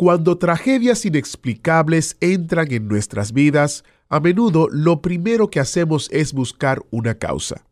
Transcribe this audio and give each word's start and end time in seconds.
Cuando 0.00 0.38
tragedias 0.38 1.04
inexplicables 1.04 2.16
entran 2.20 2.72
en 2.72 2.88
nuestras 2.88 3.34
vidas, 3.34 3.84
a 4.08 4.18
menudo 4.18 4.66
lo 4.72 5.02
primero 5.02 5.50
que 5.50 5.60
hacemos 5.60 6.08
es 6.10 6.32
buscar 6.32 6.82
una 6.90 7.16
causa. 7.18 7.66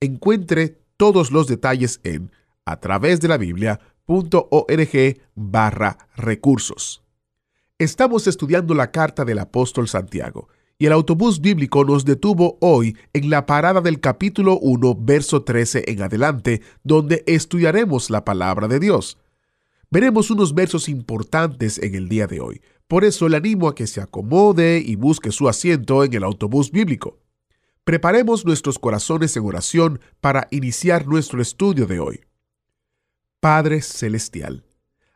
Encuentre 0.00 0.82
todos 0.98 1.30
los 1.30 1.46
detalles 1.46 2.00
en 2.04 2.30
a 2.66 2.78
través 2.78 3.22
de 3.22 3.28
la 3.28 3.38
Biblia.org 3.38 5.16
barra 5.34 5.96
recursos. 6.14 7.02
Estamos 7.78 8.26
estudiando 8.26 8.74
la 8.74 8.90
carta 8.90 9.24
del 9.24 9.38
apóstol 9.38 9.88
Santiago 9.88 10.50
y 10.76 10.84
el 10.84 10.92
autobús 10.92 11.40
bíblico 11.40 11.86
nos 11.86 12.04
detuvo 12.04 12.58
hoy 12.60 12.98
en 13.14 13.30
la 13.30 13.46
parada 13.46 13.80
del 13.80 14.00
capítulo 14.00 14.58
1, 14.58 14.94
verso 15.00 15.42
13 15.42 15.84
en 15.86 16.02
adelante, 16.02 16.60
donde 16.84 17.24
estudiaremos 17.26 18.10
la 18.10 18.26
palabra 18.26 18.68
de 18.68 18.78
Dios. 18.78 19.16
Veremos 19.90 20.30
unos 20.30 20.54
versos 20.54 20.88
importantes 20.88 21.78
en 21.78 21.94
el 21.94 22.08
día 22.08 22.26
de 22.26 22.40
hoy. 22.40 22.60
Por 22.88 23.04
eso 23.04 23.28
le 23.28 23.36
animo 23.36 23.68
a 23.68 23.74
que 23.74 23.86
se 23.86 24.00
acomode 24.00 24.82
y 24.84 24.96
busque 24.96 25.30
su 25.30 25.48
asiento 25.48 26.04
en 26.04 26.14
el 26.14 26.24
autobús 26.24 26.70
bíblico. 26.72 27.18
Preparemos 27.84 28.44
nuestros 28.44 28.80
corazones 28.80 29.36
en 29.36 29.44
oración 29.44 30.00
para 30.20 30.48
iniciar 30.50 31.06
nuestro 31.06 31.40
estudio 31.40 31.86
de 31.86 32.00
hoy. 32.00 32.20
Padre 33.38 33.80
Celestial, 33.80 34.64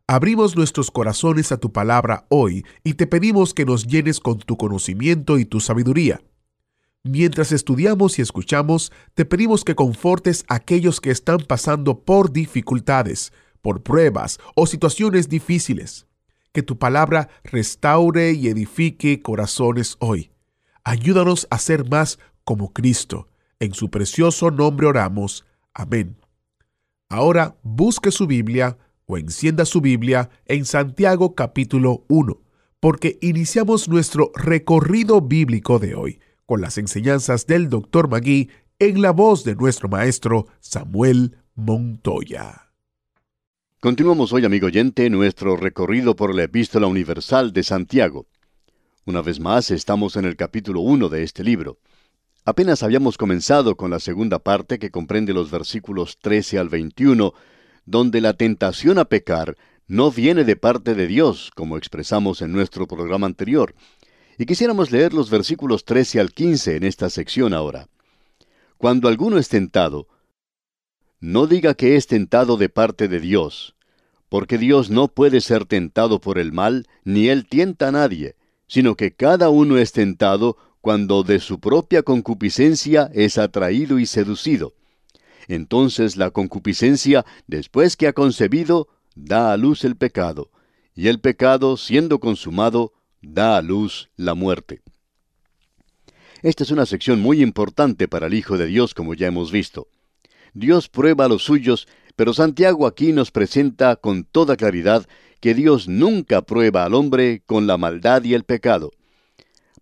abrimos 0.06 0.56
nuestros 0.56 0.92
corazones 0.92 1.50
a 1.50 1.56
tu 1.56 1.72
palabra 1.72 2.26
hoy 2.28 2.64
y 2.84 2.94
te 2.94 3.08
pedimos 3.08 3.54
que 3.54 3.64
nos 3.64 3.88
llenes 3.88 4.20
con 4.20 4.38
tu 4.38 4.56
conocimiento 4.56 5.38
y 5.38 5.44
tu 5.44 5.58
sabiduría. 5.58 6.22
Mientras 7.02 7.50
estudiamos 7.50 8.18
y 8.18 8.22
escuchamos, 8.22 8.92
te 9.14 9.24
pedimos 9.24 9.64
que 9.64 9.74
confortes 9.74 10.44
a 10.48 10.56
aquellos 10.56 11.00
que 11.00 11.10
están 11.10 11.38
pasando 11.38 12.04
por 12.04 12.30
dificultades, 12.30 13.32
por 13.62 13.82
pruebas 13.82 14.38
o 14.54 14.66
situaciones 14.66 15.28
difíciles. 15.28 16.06
Que 16.52 16.62
tu 16.62 16.78
palabra 16.78 17.28
restaure 17.44 18.32
y 18.32 18.48
edifique 18.48 19.22
corazones 19.22 19.96
hoy. 20.00 20.30
Ayúdanos 20.84 21.46
a 21.50 21.58
ser 21.58 21.88
más 21.88 22.18
como 22.44 22.72
Cristo. 22.72 23.28
En 23.60 23.74
su 23.74 23.90
precioso 23.90 24.50
nombre 24.50 24.86
oramos. 24.86 25.44
Amén. 25.74 26.16
Ahora 27.08 27.56
busque 27.62 28.10
su 28.10 28.26
Biblia 28.26 28.78
o 29.06 29.18
encienda 29.18 29.64
su 29.64 29.80
Biblia 29.80 30.30
en 30.46 30.64
Santiago 30.64 31.34
capítulo 31.34 32.04
1, 32.08 32.40
porque 32.78 33.18
iniciamos 33.20 33.88
nuestro 33.88 34.30
recorrido 34.34 35.20
bíblico 35.20 35.78
de 35.78 35.94
hoy 35.94 36.20
con 36.46 36.60
las 36.60 36.78
enseñanzas 36.78 37.46
del 37.46 37.68
Dr. 37.68 38.08
Magui 38.08 38.50
en 38.78 39.02
la 39.02 39.10
voz 39.10 39.44
de 39.44 39.54
nuestro 39.54 39.88
maestro 39.88 40.46
Samuel 40.60 41.36
Montoya. 41.54 42.69
Continuamos 43.82 44.34
hoy, 44.34 44.44
amigo 44.44 44.66
oyente, 44.66 45.08
nuestro 45.08 45.56
recorrido 45.56 46.14
por 46.14 46.34
la 46.34 46.42
Epístola 46.42 46.86
Universal 46.86 47.54
de 47.54 47.62
Santiago. 47.62 48.26
Una 49.06 49.22
vez 49.22 49.40
más, 49.40 49.70
estamos 49.70 50.16
en 50.16 50.26
el 50.26 50.36
capítulo 50.36 50.82
1 50.82 51.08
de 51.08 51.22
este 51.22 51.42
libro. 51.42 51.78
Apenas 52.44 52.82
habíamos 52.82 53.16
comenzado 53.16 53.78
con 53.78 53.90
la 53.90 53.98
segunda 53.98 54.38
parte 54.38 54.78
que 54.78 54.90
comprende 54.90 55.32
los 55.32 55.50
versículos 55.50 56.18
13 56.20 56.58
al 56.58 56.68
21, 56.68 57.32
donde 57.86 58.20
la 58.20 58.34
tentación 58.34 58.98
a 58.98 59.06
pecar 59.06 59.56
no 59.86 60.10
viene 60.10 60.44
de 60.44 60.56
parte 60.56 60.94
de 60.94 61.06
Dios, 61.06 61.50
como 61.56 61.78
expresamos 61.78 62.42
en 62.42 62.52
nuestro 62.52 62.86
programa 62.86 63.26
anterior. 63.26 63.74
Y 64.36 64.44
quisiéramos 64.44 64.90
leer 64.90 65.14
los 65.14 65.30
versículos 65.30 65.86
13 65.86 66.20
al 66.20 66.32
15 66.32 66.76
en 66.76 66.84
esta 66.84 67.08
sección 67.08 67.54
ahora. 67.54 67.88
Cuando 68.76 69.08
alguno 69.08 69.38
es 69.38 69.48
tentado, 69.48 70.06
no 71.20 71.46
diga 71.46 71.74
que 71.74 71.96
es 71.96 72.06
tentado 72.06 72.56
de 72.56 72.68
parte 72.68 73.06
de 73.06 73.20
Dios, 73.20 73.76
porque 74.28 74.58
Dios 74.58 74.90
no 74.90 75.08
puede 75.08 75.40
ser 75.40 75.66
tentado 75.66 76.20
por 76.20 76.38
el 76.38 76.52
mal, 76.52 76.86
ni 77.04 77.28
Él 77.28 77.46
tienta 77.46 77.88
a 77.88 77.92
nadie, 77.92 78.36
sino 78.66 78.96
que 78.96 79.12
cada 79.14 79.50
uno 79.50 79.76
es 79.76 79.92
tentado 79.92 80.56
cuando 80.80 81.22
de 81.22 81.40
su 81.40 81.60
propia 81.60 82.02
concupiscencia 82.02 83.10
es 83.12 83.36
atraído 83.36 83.98
y 83.98 84.06
seducido. 84.06 84.74
Entonces 85.46 86.16
la 86.16 86.30
concupiscencia, 86.30 87.26
después 87.46 87.96
que 87.96 88.06
ha 88.06 88.12
concebido, 88.12 88.88
da 89.14 89.52
a 89.52 89.56
luz 89.56 89.84
el 89.84 89.96
pecado, 89.96 90.50
y 90.94 91.08
el 91.08 91.20
pecado, 91.20 91.76
siendo 91.76 92.18
consumado, 92.18 92.92
da 93.20 93.58
a 93.58 93.62
luz 93.62 94.10
la 94.16 94.34
muerte. 94.34 94.80
Esta 96.42 96.62
es 96.62 96.70
una 96.70 96.86
sección 96.86 97.20
muy 97.20 97.42
importante 97.42 98.08
para 98.08 98.28
el 98.28 98.34
Hijo 98.34 98.56
de 98.56 98.66
Dios, 98.66 98.94
como 98.94 99.14
ya 99.14 99.26
hemos 99.26 99.52
visto. 99.52 99.88
Dios 100.54 100.88
prueba 100.88 101.26
a 101.26 101.28
los 101.28 101.44
suyos, 101.44 101.88
pero 102.16 102.34
Santiago 102.34 102.86
aquí 102.86 103.12
nos 103.12 103.30
presenta 103.30 103.96
con 103.96 104.24
toda 104.24 104.56
claridad 104.56 105.06
que 105.40 105.54
Dios 105.54 105.88
nunca 105.88 106.42
prueba 106.42 106.84
al 106.84 106.94
hombre 106.94 107.42
con 107.46 107.66
la 107.66 107.78
maldad 107.78 108.24
y 108.24 108.34
el 108.34 108.44
pecado. 108.44 108.92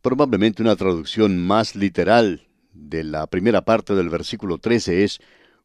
Probablemente 0.03 0.63
una 0.63 0.77
traducción 0.77 1.39
más 1.39 1.75
literal 1.75 2.47
de 2.73 3.03
la 3.03 3.27
primera 3.27 3.65
parte 3.65 3.95
del 3.95 4.09
versículo 4.09 4.59
13 4.59 5.05
es, 5.05 5.21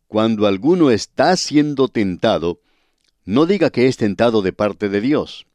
Cuando 0.08 0.48
alguno 0.48 0.90
está 0.90 1.36
siendo 1.38 1.88
tentado, 1.88 2.60
no 3.26 3.46
diga 3.46 3.70
que 3.70 3.88
es 3.88 3.98
tentado 3.98 4.42
de 4.42 4.54
parte 4.54 4.90
de 4.90 5.02
Dios. 5.02 5.46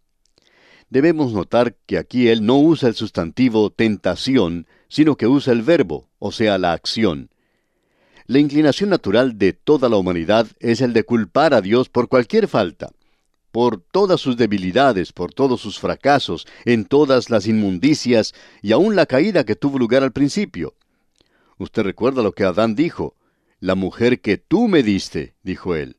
Debemos 0.90 1.32
notar 1.32 1.74
que 1.86 1.98
aquí 1.98 2.28
él 2.28 2.46
no 2.46 2.58
usa 2.58 2.88
el 2.88 2.94
sustantivo 2.94 3.70
tentación, 3.70 4.66
sino 4.88 5.16
que 5.16 5.26
usa 5.26 5.52
el 5.52 5.62
verbo, 5.62 6.08
o 6.18 6.32
sea, 6.32 6.56
la 6.56 6.72
acción. 6.72 7.30
La 8.28 8.38
inclinación 8.38 8.90
natural 8.90 9.38
de 9.38 9.54
toda 9.54 9.88
la 9.88 9.96
humanidad 9.96 10.46
es 10.60 10.82
el 10.82 10.92
de 10.92 11.02
culpar 11.02 11.54
a 11.54 11.62
Dios 11.62 11.88
por 11.88 12.08
cualquier 12.08 12.46
falta, 12.46 12.90
por 13.50 13.80
todas 13.80 14.20
sus 14.20 14.36
debilidades, 14.36 15.14
por 15.14 15.32
todos 15.32 15.62
sus 15.62 15.78
fracasos, 15.78 16.46
en 16.66 16.84
todas 16.84 17.30
las 17.30 17.46
inmundicias 17.46 18.34
y 18.60 18.72
aun 18.72 18.96
la 18.96 19.06
caída 19.06 19.44
que 19.44 19.56
tuvo 19.56 19.78
lugar 19.78 20.02
al 20.02 20.12
principio. 20.12 20.74
Usted 21.56 21.82
recuerda 21.82 22.22
lo 22.22 22.32
que 22.32 22.44
Adán 22.44 22.74
dijo, 22.74 23.16
la 23.60 23.74
mujer 23.74 24.20
que 24.20 24.36
tú 24.36 24.68
me 24.68 24.82
diste, 24.82 25.34
dijo 25.42 25.74
él. 25.74 25.96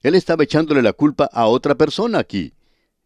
Él 0.00 0.14
estaba 0.14 0.44
echándole 0.44 0.80
la 0.80 0.94
culpa 0.94 1.28
a 1.30 1.48
otra 1.48 1.74
persona 1.74 2.18
aquí. 2.18 2.54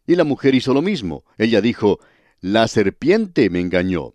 Y 0.07 0.15
la 0.15 0.23
mujer 0.23 0.55
hizo 0.55 0.73
lo 0.73 0.81
mismo. 0.81 1.25
Ella 1.37 1.59
dijo, 1.59 1.99
la 2.39 2.69
serpiente 2.69 3.49
me 3.49 3.59
engañó. 3.59 4.13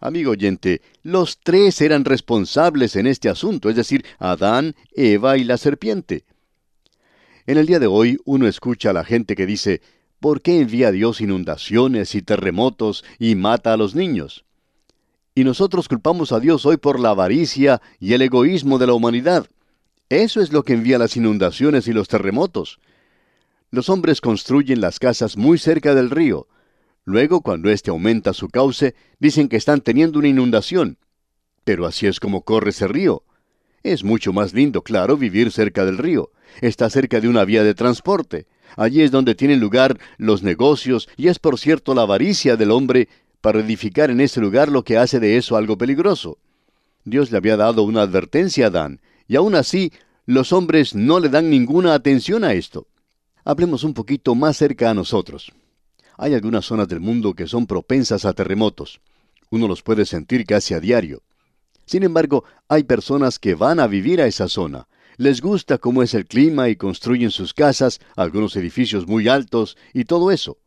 Amigo 0.00 0.30
oyente, 0.30 0.80
los 1.02 1.38
tres 1.42 1.80
eran 1.82 2.06
responsables 2.06 2.96
en 2.96 3.06
este 3.06 3.28
asunto, 3.28 3.68
es 3.68 3.76
decir, 3.76 4.04
Adán, 4.18 4.74
Eva 4.94 5.36
y 5.36 5.44
la 5.44 5.58
serpiente. 5.58 6.24
En 7.46 7.58
el 7.58 7.66
día 7.66 7.78
de 7.78 7.86
hoy 7.86 8.18
uno 8.24 8.46
escucha 8.46 8.90
a 8.90 8.92
la 8.94 9.04
gente 9.04 9.36
que 9.36 9.44
dice, 9.44 9.82
¿por 10.18 10.40
qué 10.40 10.60
envía 10.60 10.90
Dios 10.90 11.20
inundaciones 11.20 12.14
y 12.14 12.22
terremotos 12.22 13.04
y 13.18 13.34
mata 13.34 13.74
a 13.74 13.76
los 13.76 13.94
niños? 13.94 14.46
Y 15.34 15.44
nosotros 15.44 15.86
culpamos 15.86 16.32
a 16.32 16.40
Dios 16.40 16.64
hoy 16.64 16.78
por 16.78 16.98
la 16.98 17.10
avaricia 17.10 17.82
y 17.98 18.14
el 18.14 18.22
egoísmo 18.22 18.78
de 18.78 18.86
la 18.86 18.94
humanidad. 18.94 19.48
Eso 20.08 20.40
es 20.40 20.50
lo 20.50 20.62
que 20.62 20.72
envía 20.72 20.98
las 20.98 21.16
inundaciones 21.16 21.88
y 21.88 21.92
los 21.92 22.08
terremotos. 22.08 22.80
Los 23.70 23.90
hombres 23.90 24.20
construyen 24.20 24.80
las 24.80 24.98
casas 24.98 25.36
muy 25.36 25.58
cerca 25.58 25.94
del 25.94 26.10
río. 26.10 26.48
Luego, 27.04 27.40
cuando 27.40 27.70
éste 27.70 27.90
aumenta 27.90 28.32
su 28.32 28.48
cauce, 28.48 28.94
dicen 29.18 29.48
que 29.48 29.56
están 29.56 29.80
teniendo 29.80 30.18
una 30.18 30.28
inundación. 30.28 30.98
Pero 31.64 31.86
así 31.86 32.06
es 32.06 32.20
como 32.20 32.42
corre 32.42 32.70
ese 32.70 32.88
río. 32.88 33.24
Es 33.82 34.04
mucho 34.04 34.32
más 34.32 34.52
lindo, 34.52 34.82
claro, 34.82 35.16
vivir 35.16 35.50
cerca 35.50 35.84
del 35.84 35.98
río. 35.98 36.30
Está 36.60 36.90
cerca 36.90 37.20
de 37.20 37.28
una 37.28 37.44
vía 37.44 37.64
de 37.64 37.74
transporte. 37.74 38.46
Allí 38.76 39.02
es 39.02 39.10
donde 39.10 39.34
tienen 39.34 39.60
lugar 39.60 39.98
los 40.18 40.42
negocios 40.42 41.08
y 41.16 41.28
es 41.28 41.38
por 41.38 41.58
cierto 41.58 41.94
la 41.94 42.02
avaricia 42.02 42.56
del 42.56 42.70
hombre 42.70 43.08
para 43.40 43.60
edificar 43.60 44.10
en 44.10 44.20
ese 44.20 44.40
lugar 44.40 44.70
lo 44.70 44.84
que 44.84 44.98
hace 44.98 45.18
de 45.18 45.36
eso 45.36 45.56
algo 45.56 45.78
peligroso. 45.78 46.38
Dios 47.04 47.30
le 47.30 47.38
había 47.38 47.56
dado 47.56 47.82
una 47.82 48.02
advertencia 48.02 48.66
a 48.66 48.68
Adán, 48.68 49.00
y 49.26 49.36
aún 49.36 49.54
así 49.54 49.92
los 50.26 50.52
hombres 50.52 50.94
no 50.94 51.18
le 51.18 51.30
dan 51.30 51.48
ninguna 51.48 51.94
atención 51.94 52.44
a 52.44 52.52
esto. 52.52 52.86
Hablemos 53.44 53.84
un 53.84 53.94
poquito 53.94 54.34
más 54.34 54.58
cerca 54.58 54.90
a 54.90 54.94
nosotros. 54.94 55.52
Hay 56.22 56.34
algunas 56.34 56.66
zonas 56.66 56.86
del 56.86 57.00
mundo 57.00 57.32
que 57.32 57.46
son 57.46 57.66
propensas 57.66 58.26
a 58.26 58.34
terremotos. 58.34 59.00
Uno 59.48 59.66
los 59.66 59.82
puede 59.82 60.04
sentir 60.04 60.44
casi 60.44 60.74
a 60.74 60.80
diario. 60.80 61.22
Sin 61.86 62.02
embargo, 62.02 62.44
hay 62.68 62.84
personas 62.84 63.38
que 63.38 63.54
van 63.54 63.80
a 63.80 63.86
vivir 63.86 64.20
a 64.20 64.26
esa 64.26 64.46
zona. 64.46 64.86
Les 65.16 65.40
gusta 65.40 65.78
cómo 65.78 66.02
es 66.02 66.12
el 66.12 66.26
clima 66.26 66.68
y 66.68 66.76
construyen 66.76 67.30
sus 67.30 67.54
casas, 67.54 68.00
algunos 68.16 68.54
edificios 68.56 69.06
muy 69.06 69.28
altos 69.28 69.78
y 69.94 70.04
todo 70.04 70.30
eso. 70.30 70.58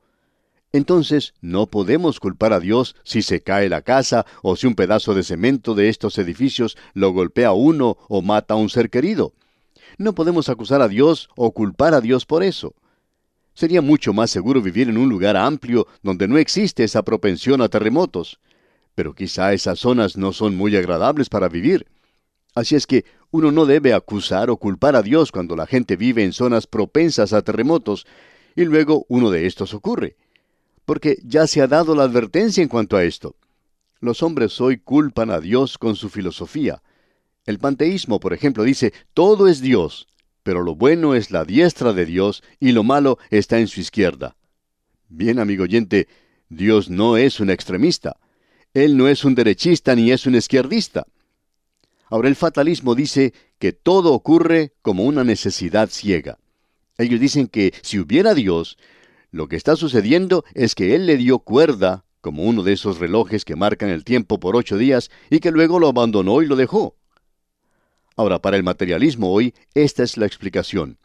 Entonces, 0.71 1.35
no 1.39 1.67
podemos 1.67 2.19
culpar 2.19 2.51
a 2.51 2.59
Dios 2.59 2.95
si 3.03 3.21
se 3.21 3.41
cae 3.44 3.69
la 3.69 3.83
casa 3.83 4.25
o 4.41 4.55
si 4.55 4.65
un 4.65 4.73
pedazo 4.73 5.13
de 5.13 5.21
cemento 5.21 5.75
de 5.75 5.88
estos 5.89 6.17
edificios 6.17 6.77
lo 6.95 7.11
golpea 7.11 7.50
a 7.50 7.53
uno 7.53 8.00
o 8.09 8.23
mata 8.23 8.55
a 8.55 8.57
un 8.57 8.71
ser 8.71 8.89
querido. 8.89 9.33
No 10.00 10.13
podemos 10.13 10.50
acusar 10.50 10.81
a 10.81 10.88
Dios 10.88 11.29
o 11.35 11.51
culpar 11.51 11.94
a 11.94 12.01
Dios 12.01 12.25
por 12.25 12.41
eso. 12.41 12.73
Sería 13.53 13.81
mucho 13.81 14.13
más 14.13 14.31
seguro 14.31 14.61
vivir 14.61 14.89
en 14.89 14.97
un 14.97 15.09
lugar 15.09 15.38
amplio 15.38 15.88
donde 16.01 16.27
no 16.27 16.38
existe 16.38 16.83
esa 16.83 17.03
propensión 17.03 17.61
a 17.61 17.69
terremotos. 17.69 18.39
Pero 18.95 19.13
quizá 19.13 19.53
esas 19.53 19.79
zonas 19.79 20.17
no 20.17 20.33
son 20.33 20.55
muy 20.55 20.75
agradables 20.75 21.29
para 21.29 21.50
vivir. 21.50 21.88
Así 22.55 22.75
es 22.75 22.85
que 22.85 23.05
uno 23.31 23.51
no 23.51 23.65
debe 23.65 23.94
acusar 23.94 24.50
o 24.50 24.57
culpar 24.57 24.95
a 24.95 25.01
Dios 25.01 25.31
cuando 25.31 25.55
la 25.55 25.65
gente 25.65 25.95
vive 25.95 26.23
en 26.23 26.33
zonas 26.33 26.67
propensas 26.67 27.33
a 27.33 27.41
terremotos 27.41 28.05
y 28.55 28.65
luego 28.65 29.05
uno 29.09 29.31
de 29.31 29.47
estos 29.47 29.73
ocurre. 29.73 30.15
Porque 30.85 31.17
ya 31.23 31.47
se 31.47 31.61
ha 31.61 31.67
dado 31.67 31.95
la 31.95 32.03
advertencia 32.03 32.61
en 32.61 32.69
cuanto 32.69 32.97
a 32.97 33.03
esto. 33.03 33.35
Los 34.00 34.21
hombres 34.21 34.59
hoy 34.61 34.77
culpan 34.77 35.31
a 35.31 35.39
Dios 35.39 35.77
con 35.77 35.95
su 35.95 36.09
filosofía, 36.09 36.81
el 37.45 37.59
panteísmo, 37.59 38.19
por 38.19 38.33
ejemplo, 38.33 38.63
dice, 38.63 38.94
todo 39.13 39.47
es 39.47 39.59
Dios, 39.59 40.07
pero 40.43 40.61
lo 40.61 40.75
bueno 40.75 41.15
es 41.15 41.31
la 41.31 41.45
diestra 41.45 41.93
de 41.93 42.05
Dios 42.05 42.43
y 42.59 42.73
lo 42.73 42.83
malo 42.83 43.17
está 43.29 43.59
en 43.59 43.67
su 43.67 43.79
izquierda. 43.79 44.35
Bien, 45.09 45.39
amigo 45.39 45.63
oyente, 45.63 46.07
Dios 46.49 46.89
no 46.89 47.17
es 47.17 47.39
un 47.39 47.49
extremista. 47.49 48.17
Él 48.73 48.97
no 48.97 49.07
es 49.07 49.23
un 49.23 49.35
derechista 49.35 49.95
ni 49.95 50.11
es 50.11 50.25
un 50.25 50.35
izquierdista. 50.35 51.05
Ahora 52.09 52.27
el 52.27 52.35
fatalismo 52.35 52.95
dice 52.95 53.33
que 53.57 53.73
todo 53.73 54.13
ocurre 54.13 54.73
como 54.81 55.05
una 55.05 55.23
necesidad 55.23 55.89
ciega. 55.89 56.37
Ellos 56.97 57.19
dicen 57.19 57.47
que 57.47 57.73
si 57.81 57.99
hubiera 57.99 58.33
Dios, 58.33 58.77
lo 59.31 59.47
que 59.47 59.55
está 59.55 59.75
sucediendo 59.75 60.43
es 60.53 60.75
que 60.75 60.95
Él 60.95 61.07
le 61.07 61.17
dio 61.17 61.39
cuerda, 61.39 62.05
como 62.21 62.43
uno 62.43 62.63
de 62.63 62.73
esos 62.73 62.99
relojes 62.99 63.45
que 63.45 63.55
marcan 63.55 63.89
el 63.89 64.03
tiempo 64.03 64.39
por 64.39 64.55
ocho 64.55 64.77
días, 64.77 65.09
y 65.29 65.39
que 65.39 65.51
luego 65.51 65.79
lo 65.79 65.87
abandonó 65.87 66.41
y 66.41 66.45
lo 66.45 66.55
dejó. 66.55 66.95
Ahora, 68.15 68.39
para 68.39 68.57
el 68.57 68.63
materialismo 68.63 69.31
hoy, 69.31 69.54
esta 69.74 70.04
es 70.04 70.18
la 70.18 70.25
explicación. 70.25 70.98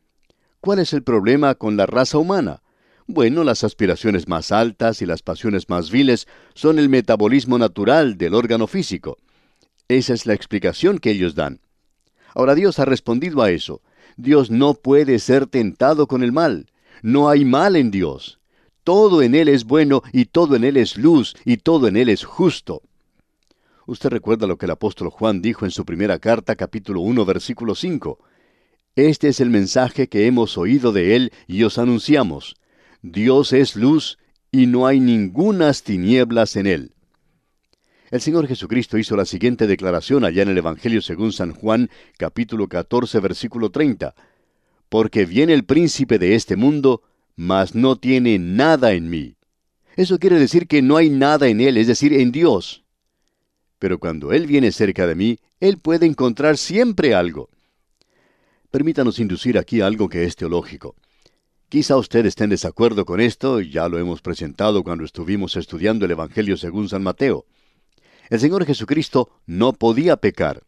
¿Cuál 0.60 0.80
es 0.80 0.92
el 0.92 1.02
problema 1.02 1.54
con 1.54 1.76
la 1.76 1.86
raza 1.86 2.18
humana? 2.18 2.62
Bueno, 3.06 3.44
las 3.44 3.64
aspiraciones 3.64 4.28
más 4.28 4.52
altas 4.52 5.00
y 5.00 5.06
las 5.06 5.22
pasiones 5.22 5.70
más 5.70 5.90
viles 5.90 6.28
son 6.54 6.78
el 6.78 6.90
metabolismo 6.90 7.56
natural 7.56 8.18
del 8.18 8.34
órgano 8.34 8.66
físico. 8.66 9.16
Esa 9.88 10.12
es 10.12 10.26
la 10.26 10.34
explicación 10.34 10.98
que 10.98 11.12
ellos 11.12 11.34
dan. 11.34 11.60
Ahora 12.34 12.54
Dios 12.54 12.78
ha 12.78 12.84
respondido 12.84 13.40
a 13.42 13.50
eso. 13.50 13.80
Dios 14.18 14.50
no 14.50 14.74
puede 14.74 15.18
ser 15.18 15.46
tentado 15.46 16.06
con 16.06 16.22
el 16.22 16.32
mal. 16.32 16.66
No 17.00 17.30
hay 17.30 17.46
mal 17.46 17.76
en 17.76 17.90
Dios. 17.90 18.38
Todo 18.84 19.22
en 19.22 19.34
Él 19.34 19.48
es 19.48 19.64
bueno 19.64 20.02
y 20.12 20.26
todo 20.26 20.56
en 20.56 20.64
Él 20.64 20.76
es 20.76 20.98
luz 20.98 21.34
y 21.46 21.56
todo 21.58 21.88
en 21.88 21.96
Él 21.96 22.10
es 22.10 22.24
justo. 22.24 22.82
Usted 23.88 24.10
recuerda 24.10 24.46
lo 24.46 24.58
que 24.58 24.66
el 24.66 24.72
apóstol 24.72 25.08
Juan 25.08 25.40
dijo 25.40 25.64
en 25.64 25.70
su 25.70 25.86
primera 25.86 26.18
carta, 26.18 26.56
capítulo 26.56 27.00
1, 27.00 27.24
versículo 27.24 27.74
5. 27.74 28.18
Este 28.96 29.28
es 29.28 29.40
el 29.40 29.48
mensaje 29.48 30.08
que 30.08 30.26
hemos 30.26 30.58
oído 30.58 30.92
de 30.92 31.16
Él 31.16 31.32
y 31.46 31.62
os 31.62 31.78
anunciamos. 31.78 32.56
Dios 33.00 33.54
es 33.54 33.76
luz 33.76 34.18
y 34.52 34.66
no 34.66 34.86
hay 34.86 35.00
ningunas 35.00 35.84
tinieblas 35.84 36.56
en 36.56 36.66
Él. 36.66 36.92
El 38.10 38.20
Señor 38.20 38.46
Jesucristo 38.46 38.98
hizo 38.98 39.16
la 39.16 39.24
siguiente 39.24 39.66
declaración 39.66 40.22
allá 40.22 40.42
en 40.42 40.50
el 40.50 40.58
Evangelio 40.58 41.00
según 41.00 41.32
San 41.32 41.54
Juan, 41.54 41.88
capítulo 42.18 42.68
14, 42.68 43.20
versículo 43.20 43.70
30. 43.70 44.14
Porque 44.90 45.24
viene 45.24 45.54
el 45.54 45.64
príncipe 45.64 46.18
de 46.18 46.34
este 46.34 46.56
mundo, 46.56 47.04
mas 47.36 47.74
no 47.74 47.96
tiene 47.96 48.38
nada 48.38 48.92
en 48.92 49.08
mí. 49.08 49.36
Eso 49.96 50.18
quiere 50.18 50.38
decir 50.38 50.66
que 50.66 50.82
no 50.82 50.98
hay 50.98 51.08
nada 51.08 51.48
en 51.48 51.62
Él, 51.62 51.78
es 51.78 51.86
decir, 51.86 52.12
en 52.12 52.32
Dios 52.32 52.84
pero 53.78 53.98
cuando 53.98 54.32
Él 54.32 54.46
viene 54.46 54.72
cerca 54.72 55.06
de 55.06 55.14
mí, 55.14 55.38
Él 55.60 55.78
puede 55.78 56.06
encontrar 56.06 56.56
siempre 56.56 57.14
algo. 57.14 57.48
Permítanos 58.70 59.18
inducir 59.18 59.58
aquí 59.58 59.80
algo 59.80 60.08
que 60.08 60.24
es 60.24 60.36
teológico. 60.36 60.94
Quizá 61.68 61.96
usted 61.96 62.26
esté 62.26 62.44
en 62.44 62.50
desacuerdo 62.50 63.04
con 63.04 63.20
esto, 63.20 63.60
ya 63.60 63.88
lo 63.88 63.98
hemos 63.98 64.22
presentado 64.22 64.82
cuando 64.82 65.04
estuvimos 65.04 65.56
estudiando 65.56 66.04
el 66.06 66.12
Evangelio 66.12 66.56
según 66.56 66.88
San 66.88 67.02
Mateo. 67.02 67.46
El 68.30 68.40
Señor 68.40 68.64
Jesucristo 68.64 69.30
no 69.46 69.72
podía 69.72 70.16
pecar. 70.16 70.62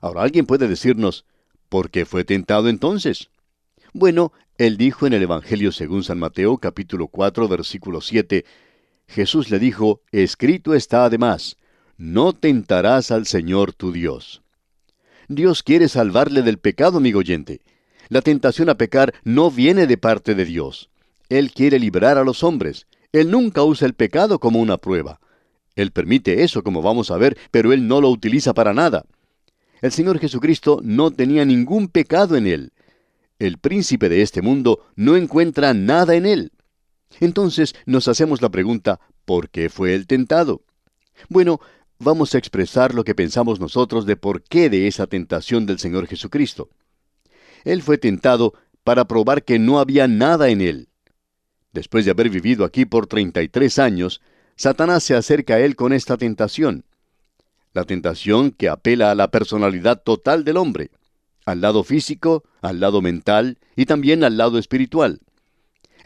Ahora 0.00 0.22
alguien 0.22 0.46
puede 0.46 0.68
decirnos, 0.68 1.24
¿por 1.68 1.90
qué 1.90 2.04
fue 2.04 2.24
tentado 2.24 2.68
entonces? 2.68 3.30
Bueno, 3.92 4.32
él 4.58 4.76
dijo 4.76 5.06
en 5.06 5.12
el 5.12 5.22
Evangelio 5.22 5.72
según 5.72 6.04
San 6.04 6.18
Mateo 6.18 6.58
capítulo 6.58 7.08
4 7.08 7.48
versículo 7.48 8.00
7, 8.00 8.44
Jesús 9.08 9.50
le 9.50 9.58
dijo, 9.58 10.02
escrito 10.12 10.74
está 10.74 11.04
además, 11.04 11.56
no 11.98 12.32
tentarás 12.32 13.10
al 13.10 13.26
Señor 13.26 13.72
tu 13.72 13.92
Dios. 13.92 14.42
Dios 15.28 15.62
quiere 15.62 15.88
salvarle 15.88 16.42
del 16.42 16.58
pecado, 16.58 16.98
amigo 16.98 17.18
oyente. 17.20 17.60
La 18.08 18.22
tentación 18.22 18.68
a 18.68 18.76
pecar 18.76 19.14
no 19.24 19.50
viene 19.50 19.86
de 19.86 19.98
parte 19.98 20.34
de 20.34 20.44
Dios. 20.44 20.90
Él 21.28 21.52
quiere 21.52 21.78
librar 21.78 22.18
a 22.18 22.24
los 22.24 22.44
hombres. 22.44 22.86
Él 23.12 23.30
nunca 23.30 23.62
usa 23.62 23.86
el 23.86 23.94
pecado 23.94 24.38
como 24.38 24.60
una 24.60 24.76
prueba. 24.76 25.20
Él 25.74 25.90
permite 25.90 26.42
eso, 26.42 26.62
como 26.62 26.82
vamos 26.82 27.10
a 27.10 27.18
ver, 27.18 27.36
pero 27.50 27.72
Él 27.72 27.88
no 27.88 28.00
lo 28.00 28.10
utiliza 28.10 28.54
para 28.54 28.72
nada. 28.72 29.04
El 29.82 29.92
Señor 29.92 30.18
Jesucristo 30.18 30.80
no 30.82 31.10
tenía 31.10 31.44
ningún 31.44 31.88
pecado 31.88 32.36
en 32.36 32.46
Él. 32.46 32.72
El 33.38 33.58
príncipe 33.58 34.08
de 34.08 34.22
este 34.22 34.40
mundo 34.40 34.86
no 34.96 35.16
encuentra 35.16 35.74
nada 35.74 36.14
en 36.14 36.24
Él. 36.24 36.52
Entonces 37.20 37.74
nos 37.84 38.08
hacemos 38.08 38.40
la 38.40 38.48
pregunta, 38.48 39.00
¿por 39.24 39.50
qué 39.50 39.68
fue 39.68 39.94
Él 39.94 40.06
tentado? 40.06 40.62
Bueno, 41.28 41.60
vamos 41.98 42.34
a 42.34 42.38
expresar 42.38 42.94
lo 42.94 43.04
que 43.04 43.14
pensamos 43.14 43.60
nosotros 43.60 44.06
de 44.06 44.16
por 44.16 44.42
qué 44.42 44.70
de 44.70 44.86
esa 44.86 45.06
tentación 45.06 45.66
del 45.66 45.78
Señor 45.78 46.06
Jesucristo. 46.06 46.68
Él 47.64 47.82
fue 47.82 47.98
tentado 47.98 48.54
para 48.84 49.06
probar 49.06 49.42
que 49.42 49.58
no 49.58 49.80
había 49.80 50.06
nada 50.06 50.48
en 50.48 50.60
él. 50.60 50.88
Después 51.72 52.04
de 52.04 52.12
haber 52.12 52.30
vivido 52.30 52.64
aquí 52.64 52.84
por 52.84 53.06
33 53.06 53.78
años, 53.78 54.20
Satanás 54.56 55.02
se 55.02 55.14
acerca 55.14 55.54
a 55.54 55.60
él 55.60 55.76
con 55.76 55.92
esta 55.92 56.16
tentación. 56.16 56.84
La 57.72 57.84
tentación 57.84 58.52
que 58.52 58.68
apela 58.68 59.10
a 59.10 59.14
la 59.14 59.30
personalidad 59.30 60.02
total 60.02 60.44
del 60.44 60.56
hombre, 60.56 60.90
al 61.44 61.60
lado 61.60 61.84
físico, 61.84 62.44
al 62.62 62.80
lado 62.80 63.02
mental 63.02 63.58
y 63.76 63.86
también 63.86 64.24
al 64.24 64.36
lado 64.36 64.58
espiritual. 64.58 65.20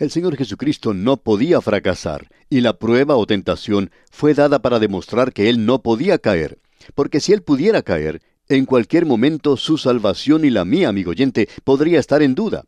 El 0.00 0.10
Señor 0.10 0.34
Jesucristo 0.34 0.94
no 0.94 1.18
podía 1.18 1.60
fracasar, 1.60 2.30
y 2.48 2.62
la 2.62 2.78
prueba 2.78 3.16
o 3.16 3.26
tentación 3.26 3.90
fue 4.10 4.32
dada 4.32 4.62
para 4.62 4.78
demostrar 4.78 5.34
que 5.34 5.50
Él 5.50 5.66
no 5.66 5.82
podía 5.82 6.18
caer, 6.18 6.58
porque 6.94 7.20
si 7.20 7.34
Él 7.34 7.42
pudiera 7.42 7.82
caer, 7.82 8.22
en 8.48 8.64
cualquier 8.64 9.04
momento 9.04 9.58
su 9.58 9.76
salvación 9.76 10.46
y 10.46 10.48
la 10.48 10.64
mía, 10.64 10.88
amigo 10.88 11.10
oyente, 11.10 11.50
podría 11.64 12.00
estar 12.00 12.22
en 12.22 12.34
duda. 12.34 12.64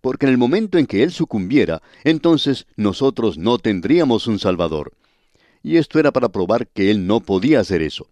Porque 0.00 0.24
en 0.24 0.32
el 0.32 0.38
momento 0.38 0.78
en 0.78 0.86
que 0.86 1.02
Él 1.02 1.12
sucumbiera, 1.12 1.82
entonces 2.02 2.66
nosotros 2.76 3.36
no 3.36 3.58
tendríamos 3.58 4.26
un 4.26 4.38
Salvador. 4.38 4.94
Y 5.62 5.76
esto 5.76 5.98
era 5.98 6.12
para 6.12 6.30
probar 6.30 6.66
que 6.66 6.90
Él 6.90 7.06
no 7.06 7.20
podía 7.20 7.60
hacer 7.60 7.82
eso. 7.82 8.08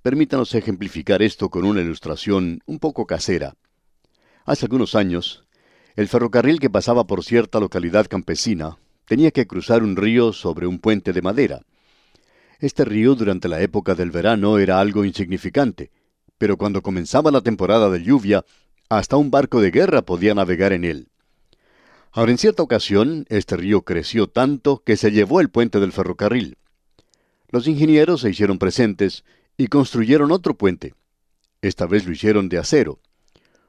Permítanos 0.00 0.54
ejemplificar 0.54 1.22
esto 1.22 1.48
con 1.48 1.64
una 1.64 1.80
ilustración 1.80 2.60
un 2.66 2.78
poco 2.78 3.04
casera. 3.04 3.56
Hace 4.44 4.66
algunos 4.66 4.94
años, 4.94 5.42
el 5.96 6.08
ferrocarril 6.08 6.60
que 6.60 6.70
pasaba 6.70 7.04
por 7.04 7.24
cierta 7.24 7.60
localidad 7.60 8.06
campesina 8.06 8.78
tenía 9.06 9.30
que 9.30 9.46
cruzar 9.46 9.82
un 9.82 9.96
río 9.96 10.32
sobre 10.32 10.66
un 10.66 10.78
puente 10.78 11.12
de 11.12 11.22
madera. 11.22 11.62
Este 12.60 12.84
río 12.84 13.14
durante 13.14 13.48
la 13.48 13.60
época 13.60 13.94
del 13.94 14.10
verano 14.10 14.58
era 14.58 14.80
algo 14.80 15.04
insignificante, 15.04 15.90
pero 16.38 16.56
cuando 16.56 16.82
comenzaba 16.82 17.30
la 17.30 17.40
temporada 17.40 17.90
de 17.90 18.02
lluvia, 18.02 18.44
hasta 18.88 19.16
un 19.16 19.30
barco 19.30 19.60
de 19.60 19.70
guerra 19.70 20.02
podía 20.02 20.34
navegar 20.34 20.72
en 20.72 20.84
él. 20.84 21.08
Ahora, 22.12 22.32
en 22.32 22.38
cierta 22.38 22.62
ocasión, 22.62 23.24
este 23.28 23.56
río 23.56 23.82
creció 23.82 24.26
tanto 24.26 24.82
que 24.84 24.96
se 24.96 25.12
llevó 25.12 25.40
el 25.40 25.48
puente 25.48 25.80
del 25.80 25.92
ferrocarril. 25.92 26.58
Los 27.50 27.66
ingenieros 27.66 28.20
se 28.20 28.30
hicieron 28.30 28.58
presentes 28.58 29.24
y 29.56 29.68
construyeron 29.68 30.32
otro 30.32 30.54
puente. 30.54 30.94
Esta 31.62 31.86
vez 31.86 32.06
lo 32.06 32.12
hicieron 32.12 32.48
de 32.48 32.58
acero. 32.58 33.00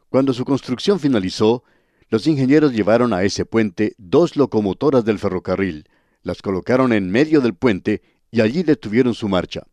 Cuando 0.10 0.34
su 0.34 0.46
construcción 0.46 1.00
finalizó, 1.00 1.64
los 2.12 2.28
ingenieros 2.28 2.74
llevaron 2.74 3.14
a 3.14 3.24
ese 3.24 3.46
puente 3.46 3.96
dos 3.98 4.36
locomotoras 4.36 5.06
del 5.06 5.18
ferrocarril, 5.18 5.88
las 6.24 6.42
colocaron 6.42 6.92
en 6.92 7.10
medio 7.10 7.40
del 7.40 7.56
puente 7.56 8.02
y 8.30 8.42
allí 8.42 8.64
detuvieron 8.64 9.14
su 9.14 9.30
marcha. 9.30 9.64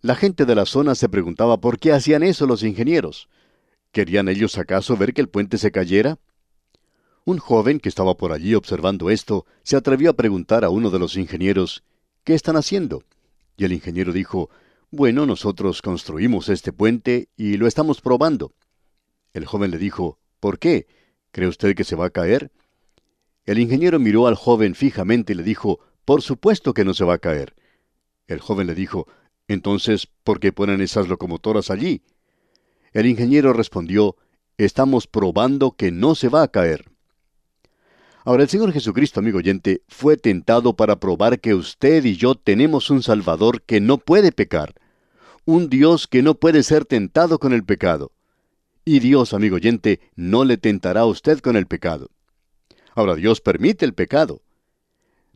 La 0.00 0.16
gente 0.16 0.44
de 0.46 0.56
la 0.56 0.66
zona 0.66 0.96
se 0.96 1.08
preguntaba 1.08 1.60
por 1.60 1.78
qué 1.78 1.92
hacían 1.92 2.24
eso 2.24 2.44
los 2.46 2.64
ingenieros. 2.64 3.28
¿Querían 3.92 4.28
ellos 4.28 4.58
acaso 4.58 4.96
ver 4.96 5.14
que 5.14 5.20
el 5.20 5.28
puente 5.28 5.58
se 5.58 5.70
cayera? 5.70 6.18
Un 7.24 7.38
joven 7.38 7.78
que 7.78 7.88
estaba 7.88 8.16
por 8.16 8.32
allí 8.32 8.56
observando 8.56 9.08
esto 9.08 9.46
se 9.62 9.76
atrevió 9.76 10.10
a 10.10 10.16
preguntar 10.16 10.64
a 10.64 10.70
uno 10.70 10.90
de 10.90 10.98
los 10.98 11.16
ingenieros, 11.16 11.84
¿qué 12.24 12.34
están 12.34 12.56
haciendo? 12.56 13.04
Y 13.56 13.64
el 13.64 13.72
ingeniero 13.72 14.12
dijo, 14.12 14.50
bueno, 14.90 15.24
nosotros 15.24 15.82
construimos 15.82 16.48
este 16.48 16.72
puente 16.72 17.28
y 17.36 17.58
lo 17.58 17.68
estamos 17.68 18.00
probando. 18.00 18.54
El 19.34 19.46
joven 19.46 19.70
le 19.70 19.78
dijo, 19.78 20.18
¿por 20.40 20.58
qué? 20.58 20.88
¿Cree 21.30 21.48
usted 21.48 21.74
que 21.74 21.84
se 21.84 21.96
va 21.96 22.06
a 22.06 22.10
caer? 22.10 22.50
El 23.44 23.58
ingeniero 23.58 23.98
miró 23.98 24.26
al 24.26 24.34
joven 24.34 24.74
fijamente 24.74 25.32
y 25.32 25.36
le 25.36 25.42
dijo, 25.42 25.80
por 26.04 26.22
supuesto 26.22 26.74
que 26.74 26.84
no 26.84 26.94
se 26.94 27.04
va 27.04 27.14
a 27.14 27.18
caer. 27.18 27.54
El 28.26 28.40
joven 28.40 28.66
le 28.66 28.74
dijo, 28.74 29.06
entonces, 29.46 30.08
¿por 30.24 30.40
qué 30.40 30.52
ponen 30.52 30.80
esas 30.80 31.08
locomotoras 31.08 31.70
allí? 31.70 32.02
El 32.92 33.06
ingeniero 33.06 33.52
respondió, 33.52 34.16
Estamos 34.58 35.06
probando 35.06 35.76
que 35.76 35.92
no 35.92 36.16
se 36.16 36.28
va 36.28 36.42
a 36.42 36.48
caer. 36.48 36.90
Ahora 38.24 38.42
el 38.42 38.48
Señor 38.48 38.72
Jesucristo, 38.72 39.20
amigo 39.20 39.38
oyente, 39.38 39.82
fue 39.86 40.16
tentado 40.16 40.74
para 40.74 40.98
probar 40.98 41.38
que 41.40 41.54
usted 41.54 42.04
y 42.04 42.16
yo 42.16 42.34
tenemos 42.34 42.90
un 42.90 43.02
Salvador 43.02 43.62
que 43.62 43.80
no 43.80 43.98
puede 43.98 44.32
pecar, 44.32 44.74
un 45.44 45.70
Dios 45.70 46.08
que 46.08 46.22
no 46.22 46.34
puede 46.34 46.64
ser 46.64 46.84
tentado 46.84 47.38
con 47.38 47.52
el 47.52 47.64
pecado. 47.64 48.10
Y 48.90 49.00
Dios, 49.00 49.34
amigo 49.34 49.56
oyente, 49.56 50.00
no 50.16 50.46
le 50.46 50.56
tentará 50.56 51.02
a 51.02 51.04
usted 51.04 51.40
con 51.40 51.56
el 51.56 51.66
pecado. 51.66 52.08
Ahora 52.94 53.16
Dios 53.16 53.42
permite 53.42 53.84
el 53.84 53.92
pecado. 53.92 54.40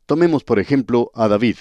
Tomemos 0.07 0.43
por 0.43 0.59
ejemplo 0.59 1.11
a 1.13 1.29
David. 1.29 1.57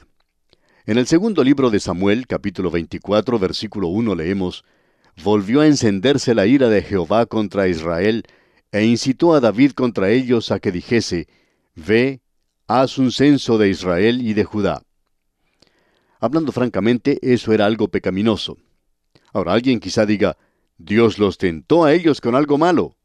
En 0.85 0.97
el 0.97 1.05
segundo 1.05 1.43
libro 1.43 1.69
de 1.69 1.81
Samuel, 1.81 2.27
capítulo 2.27 2.71
24, 2.71 3.37
versículo 3.39 3.89
1 3.89 4.15
leemos, 4.15 4.63
Volvió 5.21 5.59
a 5.59 5.67
encenderse 5.67 6.33
la 6.33 6.45
ira 6.45 6.69
de 6.69 6.81
Jehová 6.81 7.25
contra 7.25 7.67
Israel, 7.67 8.23
e 8.71 8.85
incitó 8.85 9.33
a 9.33 9.41
David 9.41 9.73
contra 9.73 10.11
ellos 10.11 10.49
a 10.51 10.61
que 10.61 10.71
dijese, 10.71 11.27
Ve, 11.75 12.21
haz 12.67 12.99
un 12.99 13.11
censo 13.11 13.57
de 13.57 13.67
Israel 13.67 14.25
y 14.25 14.33
de 14.33 14.45
Judá. 14.45 14.83
Hablando 16.21 16.53
francamente, 16.53 17.19
eso 17.21 17.51
era 17.51 17.65
algo 17.65 17.89
pecaminoso. 17.89 18.57
Ahora 19.33 19.51
alguien 19.51 19.81
quizá 19.81 20.05
diga, 20.05 20.37
Dios 20.83 21.19
los 21.19 21.37
tentó 21.37 21.83
a 21.83 21.93
ellos 21.93 22.21
con 22.21 22.35
algo 22.35 22.57
malo. 22.57 22.95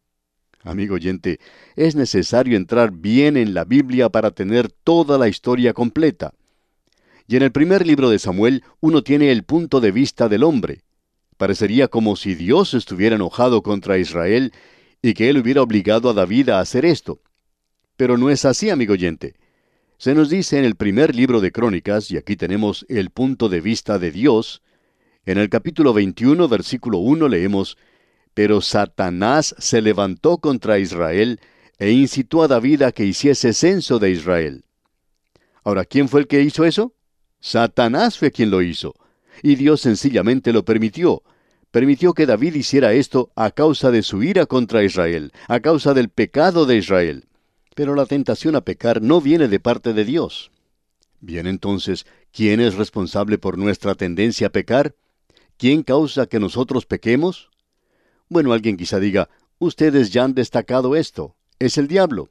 Amigo 0.63 0.95
oyente, 0.95 1.39
es 1.77 1.95
necesario 1.95 2.57
entrar 2.57 2.91
bien 2.91 3.37
en 3.37 3.55
la 3.55 3.65
Biblia 3.65 4.09
para 4.09 4.31
tener 4.31 4.71
toda 4.71 5.19
la 5.19 5.29
historia 5.29 5.73
completa. 5.73 6.33
Y 7.29 7.37
en 7.37 7.43
el 7.43 7.53
primer 7.53 7.87
libro 7.87 8.09
de 8.11 8.19
Samuel 8.19 8.65
uno 8.81 9.03
tiene 9.03 9.31
el 9.31 9.45
punto 9.45 9.81
de 9.81 9.93
vista 9.93 10.29
del 10.29 10.43
hombre. 10.43 10.81
Parecería 11.37 11.89
como 11.89 12.17
si 12.17 12.35
Dios 12.35 12.75
estuviera 12.75 13.17
enojado 13.17 13.63
contra 13.63 13.99
Israel 13.99 14.53
y 15.03 15.15
que 15.15 15.29
él 15.29 15.39
hubiera 15.39 15.63
obligado 15.63 16.11
a 16.11 16.15
David 16.15 16.49
a 16.49 16.61
hacer 16.61 16.85
esto. 16.85 17.21
Pero 17.97 18.17
no 18.17 18.31
es 18.31 18.45
así, 18.45 18.71
amigo 18.71 18.95
oyente. 18.95 19.35
Se 19.99 20.15
nos 20.15 20.31
dice 20.31 20.59
en 20.59 20.65
el 20.65 20.77
primer 20.77 21.15
libro 21.15 21.41
de 21.41 21.53
Crónicas, 21.53 22.11
y 22.11 22.17
aquí 22.17 22.37
tenemos 22.37 22.85
el 22.89 23.11
punto 23.11 23.49
de 23.49 23.61
vista 23.61 23.99
de 23.99 24.11
Dios, 24.11 24.63
en 25.27 25.39
el 25.39 25.49
capítulo 25.49 25.93
21, 25.93 26.49
versículo 26.49 26.99
1 26.99 27.29
leemos, 27.29 27.77
Pero 28.33 28.61
Satanás 28.61 29.57
se 29.59 29.83
levantó 29.83 30.39
contra 30.39 30.79
Israel 30.79 31.41
e 31.79 31.91
incitó 31.91 32.45
a 32.45 32.49
David 32.49 32.83
a 32.83 32.93
que 32.93 33.05
hiciese 33.05 33.53
censo 33.53 33.99
de 33.99 34.13
Israel. 34.13 34.65
Ahora, 35.65 35.85
¿quién 35.85 36.09
fue 36.09 36.21
el 36.21 36.29
que 36.29 36.43
hizo 36.43 36.65
eso? 36.65 36.95
Satanás 37.41 38.19
fue 38.19 38.31
quien 38.31 38.51
lo 38.51 38.63
hizo, 38.63 38.95
y 39.43 39.57
Dios 39.57 39.81
sencillamente 39.81 40.53
lo 40.53 40.65
permitió. 40.65 41.25
Permitió 41.73 42.15
que 42.15 42.25
David 42.25 42.55
hiciera 42.55 42.93
esto 42.93 43.33
a 43.35 43.51
causa 43.51 43.91
de 43.91 44.03
su 44.03 44.23
ira 44.23 44.47
contra 44.47 44.85
Israel, 44.85 45.33
a 45.49 45.59
causa 45.59 45.93
del 45.93 46.09
pecado 46.09 46.67
de 46.67 46.77
Israel. 46.77 47.25
Pero 47.75 47.97
la 47.97 48.07
tentación 48.07 48.55
a 48.55 48.61
pecar 48.61 49.03
no 49.03 49.21
viene 49.21 49.49
de 49.49 49.59
parte 49.59 49.93
de 49.93 50.05
Dios. 50.05 50.53
Bien 51.21 51.49
entonces, 51.49 52.07
¿quién 52.33 52.61
es 52.61 52.77
responsable 52.77 53.39
por 53.39 53.59
nuestra 53.59 53.97
tendencia 53.97 54.47
a 54.47 54.51
pecar? 54.51 54.95
¿Quién 55.59 55.83
causa 55.83 56.27
que 56.27 56.39
nosotros 56.39 56.85
pequemos? 56.85 57.51
Bueno, 58.29 58.53
alguien 58.53 58.77
quizá 58.77 59.01
diga, 59.01 59.31
ustedes 59.59 60.11
ya 60.11 60.25
han 60.25 60.35
destacado 60.35 60.97
esto, 60.97 61.35
es 61.59 61.79
el 61.79 61.89
diablo. 61.89 62.29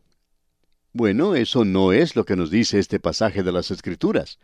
Bueno, 0.93 1.35
eso 1.35 1.65
no 1.65 1.91
es 1.91 2.15
lo 2.15 2.23
que 2.25 2.35
nos 2.35 2.51
dice 2.51 2.77
este 2.77 2.99
pasaje 2.99 3.41
de 3.41 3.51
las 3.51 3.71
Escrituras. 3.71 4.37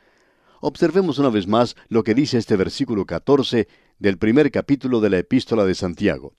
Observemos 0.61 1.19
una 1.19 1.29
vez 1.29 1.47
más 1.47 1.75
lo 1.89 2.03
que 2.03 2.15
dice 2.15 2.37
este 2.37 2.55
versículo 2.55 3.05
14 3.05 3.67
del 3.99 4.17
primer 4.17 4.51
capítulo 4.51 4.99
de 4.99 5.11
la 5.11 5.19
epístola 5.19 5.63
de 5.65 5.75
Santiago. 5.75 6.33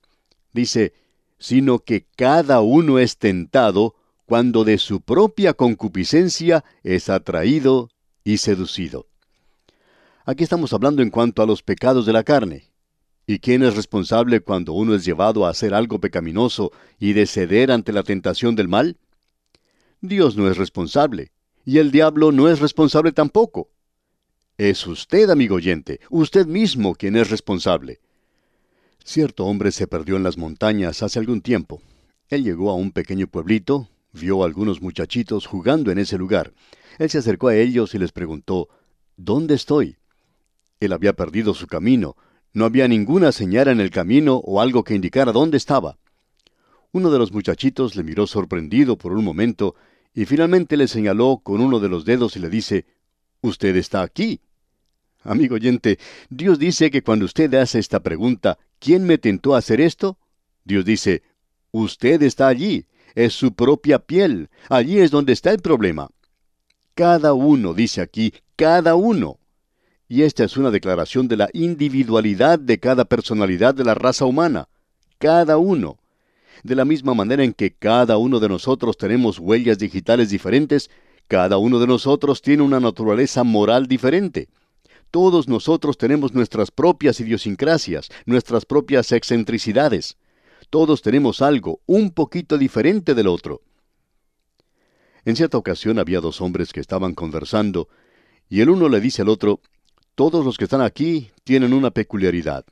Dice, 0.53 0.95
sino 1.39 1.79
que 1.79 2.07
cada 2.17 2.61
uno 2.61 2.99
es 2.99 3.19
tentado 3.19 3.95
cuando 4.27 4.65
de 4.65 4.79
su 4.79 5.01
propia 5.01 5.55
concupiscencia 5.55 6.65
es 6.83 7.09
atraído 7.09 7.91
y 8.25 8.39
seducido. 8.39 9.07
Aquí 10.25 10.45
estamos 10.45 10.73
hablando 10.73 11.03
en 11.03 11.11
cuanto 11.11 11.43
a 11.43 11.47
los 11.47 11.65
pecados 11.65 12.07
de 12.07 12.13
la 12.13 12.23
carne. 12.23 12.71
¿Y 13.27 13.41
quién 13.41 13.65
es 13.65 13.75
responsable 13.75 14.41
cuando 14.41 14.73
uno 14.73 14.95
es 14.95 15.05
llevado 15.05 15.45
a 15.45 15.51
hacer 15.51 15.75
algo 15.75 16.01
pecaminoso 16.01 16.71
y 17.01 17.13
de 17.13 17.27
ceder 17.27 17.73
ante 17.73 17.93
la 17.93 18.05
tentación 18.05 18.55
del 18.55 18.69
mal? 18.69 18.99
Dios 20.01 20.37
no 20.37 20.49
es 20.49 20.57
responsable, 20.57 21.33
y 21.65 21.79
el 21.79 21.91
diablo 21.91 22.31
no 22.31 22.49
es 22.49 22.61
responsable 22.61 23.11
tampoco. 23.11 23.71
Es 24.59 24.87
usted, 24.87 25.29
amigo 25.29 25.57
oyente, 25.57 25.99
usted 26.09 26.47
mismo 26.47 26.95
quien 26.95 27.17
es 27.17 27.29
responsable. 27.29 28.01
Cierto 29.05 29.47
hombre 29.47 29.73
se 29.73 29.89
perdió 29.89 30.17
en 30.17 30.23
las 30.23 30.39
montañas 30.39 31.03
hace 31.03 31.19
algún 31.19 31.41
tiempo. 31.41 31.83
Él 32.29 32.45
llegó 32.45 32.71
a 32.71 32.75
un 32.75 32.93
pequeño 32.93 33.27
pueblito, 33.27 33.89
vio 34.13 34.43
a 34.43 34.47
algunos 34.47 34.83
muchachitos 34.83 35.47
jugando 35.47 35.91
en 35.91 35.99
ese 35.99 36.17
lugar. 36.17 36.53
Él 36.99 37.11
se 37.11 37.19
acercó 37.19 37.49
a 37.49 37.57
ellos 37.57 37.95
y 37.97 37.99
les 37.99 38.13
preguntó, 38.13 38.69
¿Dónde 39.17 39.55
estoy? 39.55 39.97
Él 40.85 40.93
había 40.93 41.13
perdido 41.13 41.55
su 41.55 41.67
camino. 41.67 42.17
No 42.53 42.65
había 42.65 42.89
ninguna 42.89 43.33
señal 43.33 43.69
en 43.69 43.81
el 43.81 43.91
camino 43.91 44.37
o 44.37 44.61
algo 44.61 44.85
que 44.85 44.95
indicara 44.95 45.33
dónde 45.33 45.57
estaba. 45.57 45.99
Uno 46.91 47.11
de 47.11 47.19
los 47.19 47.33
muchachitos 47.33 47.97
le 47.97 48.03
miró 48.03 48.27
sorprendido 48.27 48.99
por 48.99 49.13
un 49.13 49.25
momento 49.25 49.75
y 50.13 50.25
finalmente 50.27 50.77
le 50.77 50.89
señaló 50.89 51.41
con 51.43 51.61
uno 51.61 51.81
de 51.81 51.89
los 51.89 52.05
dedos 52.05 52.37
y 52.37 52.41
le 52.41 52.51
dice, 52.51 52.85
Usted 53.43 53.77
está 53.77 54.03
aquí. 54.03 54.41
Amigo 55.25 55.55
oyente, 55.55 55.99
Dios 56.31 56.59
dice 56.59 56.91
que 56.91 57.03
cuando 57.03 57.27
usted 57.27 57.53
hace 57.55 57.79
esta 57.79 58.01
pregunta, 58.01 58.59
¿quién 58.79 59.05
me 59.05 59.19
tentó 59.19 59.55
a 59.55 59.59
hacer 59.59 59.81
esto? 59.81 60.19
Dios 60.65 60.85
dice, 60.85 61.23
usted 61.71 62.23
está 62.23 62.49
allí, 62.49 62.87
es 63.15 63.33
su 63.33 63.55
propia 63.55 64.01
piel, 64.01 64.51
allí 64.69 64.99
es 64.99 65.11
donde 65.11 65.33
está 65.33 65.51
el 65.51 65.61
problema. 65.61 66.11
Cada 66.95 67.35
uno, 67.35 67.73
dice 67.73 68.01
aquí, 68.01 68.35
cada 68.57 68.95
uno. 68.97 69.39
Y 70.13 70.25
esta 70.25 70.45
es 70.45 70.59
una 70.59 70.71
declaración 70.71 71.27
de 71.27 71.39
la 71.39 71.49
individualidad 71.55 72.59
de 72.59 72.79
cada 72.79 73.07
personalidad 73.07 73.75
de 73.75 73.83
la 73.83 73.95
raza 73.95 74.27
humana. 74.27 74.69
Cada 75.17 75.57
uno. 75.57 75.97
De 76.63 76.75
la 76.75 76.85
misma 76.85 77.15
manera 77.15 77.45
en 77.45 77.55
que 77.55 77.73
cada 77.73 78.19
uno 78.19 78.39
de 78.39 78.51
nosotros 78.51 78.99
tenemos 78.99 79.39
huellas 79.39 79.79
digitales 79.79 80.29
diferentes, 80.29 80.91
cada 81.29 81.57
uno 81.57 81.79
de 81.79 81.87
nosotros 81.87 82.43
tiene 82.43 82.63
una 82.63 82.79
naturaleza 82.79 83.43
moral 83.43 83.87
diferente. 83.87 84.51
Todos 85.11 85.49
nosotros 85.49 85.97
tenemos 85.97 86.35
nuestras 86.35 86.71
propias 86.71 87.19
idiosincrasias, 87.19 88.11
nuestras 88.27 88.67
propias 88.67 89.13
excentricidades. 89.13 90.19
Todos 90.69 91.01
tenemos 91.01 91.41
algo 91.41 91.81
un 91.87 92.11
poquito 92.11 92.59
diferente 92.59 93.15
del 93.15 93.29
otro. 93.29 93.63
En 95.25 95.37
cierta 95.37 95.57
ocasión 95.57 95.99
había 95.99 96.21
dos 96.21 96.43
hombres 96.43 96.71
que 96.75 96.81
estaban 96.81 97.15
conversando, 97.15 97.89
y 98.51 98.61
el 98.61 98.69
uno 98.69 98.91
le 98.91 99.01
dice 99.01 99.23
al 99.23 99.31
otro, 99.31 99.63
Todos 100.15 100.45
los 100.45 100.59
que 100.59 100.65
están 100.65 100.83
aquí 100.83 101.31
tienen 101.43 101.73
una 101.73 101.91
peculiaridad. 101.91 102.67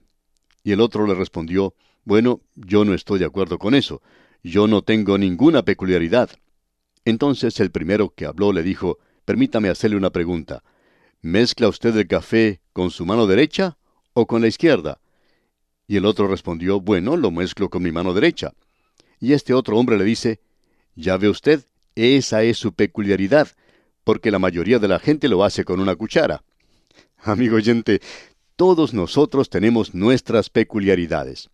Y 0.62 0.72
el 0.72 0.80
otro 0.80 1.06
le 1.06 1.14
respondió, 1.14 1.74
Bueno, 2.04 2.42
yo 2.54 2.84
no 2.84 2.92
estoy 2.92 3.18
de 3.18 3.24
acuerdo 3.24 3.58
con 3.58 3.74
eso. 3.74 4.02
Yo 4.42 4.66
no 4.66 4.82
tengo 4.82 5.16
ninguna 5.16 5.62
peculiaridad. 5.62 6.30
Entonces 7.06 7.58
el 7.60 7.70
primero 7.70 8.10
que 8.10 8.26
habló 8.26 8.52
le 8.52 8.62
dijo, 8.62 8.98
Permítame 9.24 9.70
hacerle 9.70 9.96
una 9.96 10.10
pregunta. 10.10 10.62
¿Mezcla 11.22 11.68
usted 11.68 11.96
el 11.96 12.06
café 12.06 12.60
con 12.74 12.90
su 12.90 13.06
mano 13.06 13.26
derecha 13.26 13.78
o 14.12 14.26
con 14.26 14.42
la 14.42 14.48
izquierda? 14.48 15.00
Y 15.86 15.96
el 15.96 16.04
otro 16.04 16.28
respondió, 16.28 16.78
Bueno, 16.78 17.16
lo 17.16 17.30
mezclo 17.30 17.70
con 17.70 17.82
mi 17.82 17.90
mano 17.90 18.12
derecha. 18.12 18.52
Y 19.18 19.32
este 19.32 19.54
otro 19.54 19.78
hombre 19.78 19.96
le 19.96 20.04
dice, 20.04 20.40
Ya 20.94 21.16
ve 21.16 21.30
usted, 21.30 21.64
esa 21.94 22.42
es 22.42 22.58
su 22.58 22.74
peculiaridad, 22.74 23.48
porque 24.04 24.30
la 24.30 24.38
mayoría 24.38 24.78
de 24.78 24.88
la 24.88 24.98
gente 24.98 25.26
lo 25.26 25.42
hace 25.42 25.64
con 25.64 25.80
una 25.80 25.96
cuchara. 25.96 26.42
Amigo 27.22 27.56
oyente, 27.56 28.00
todos 28.56 28.94
nosotros 28.94 29.50
tenemos 29.50 29.94
nuestras 29.94 30.48
peculiaridades. 30.48 31.50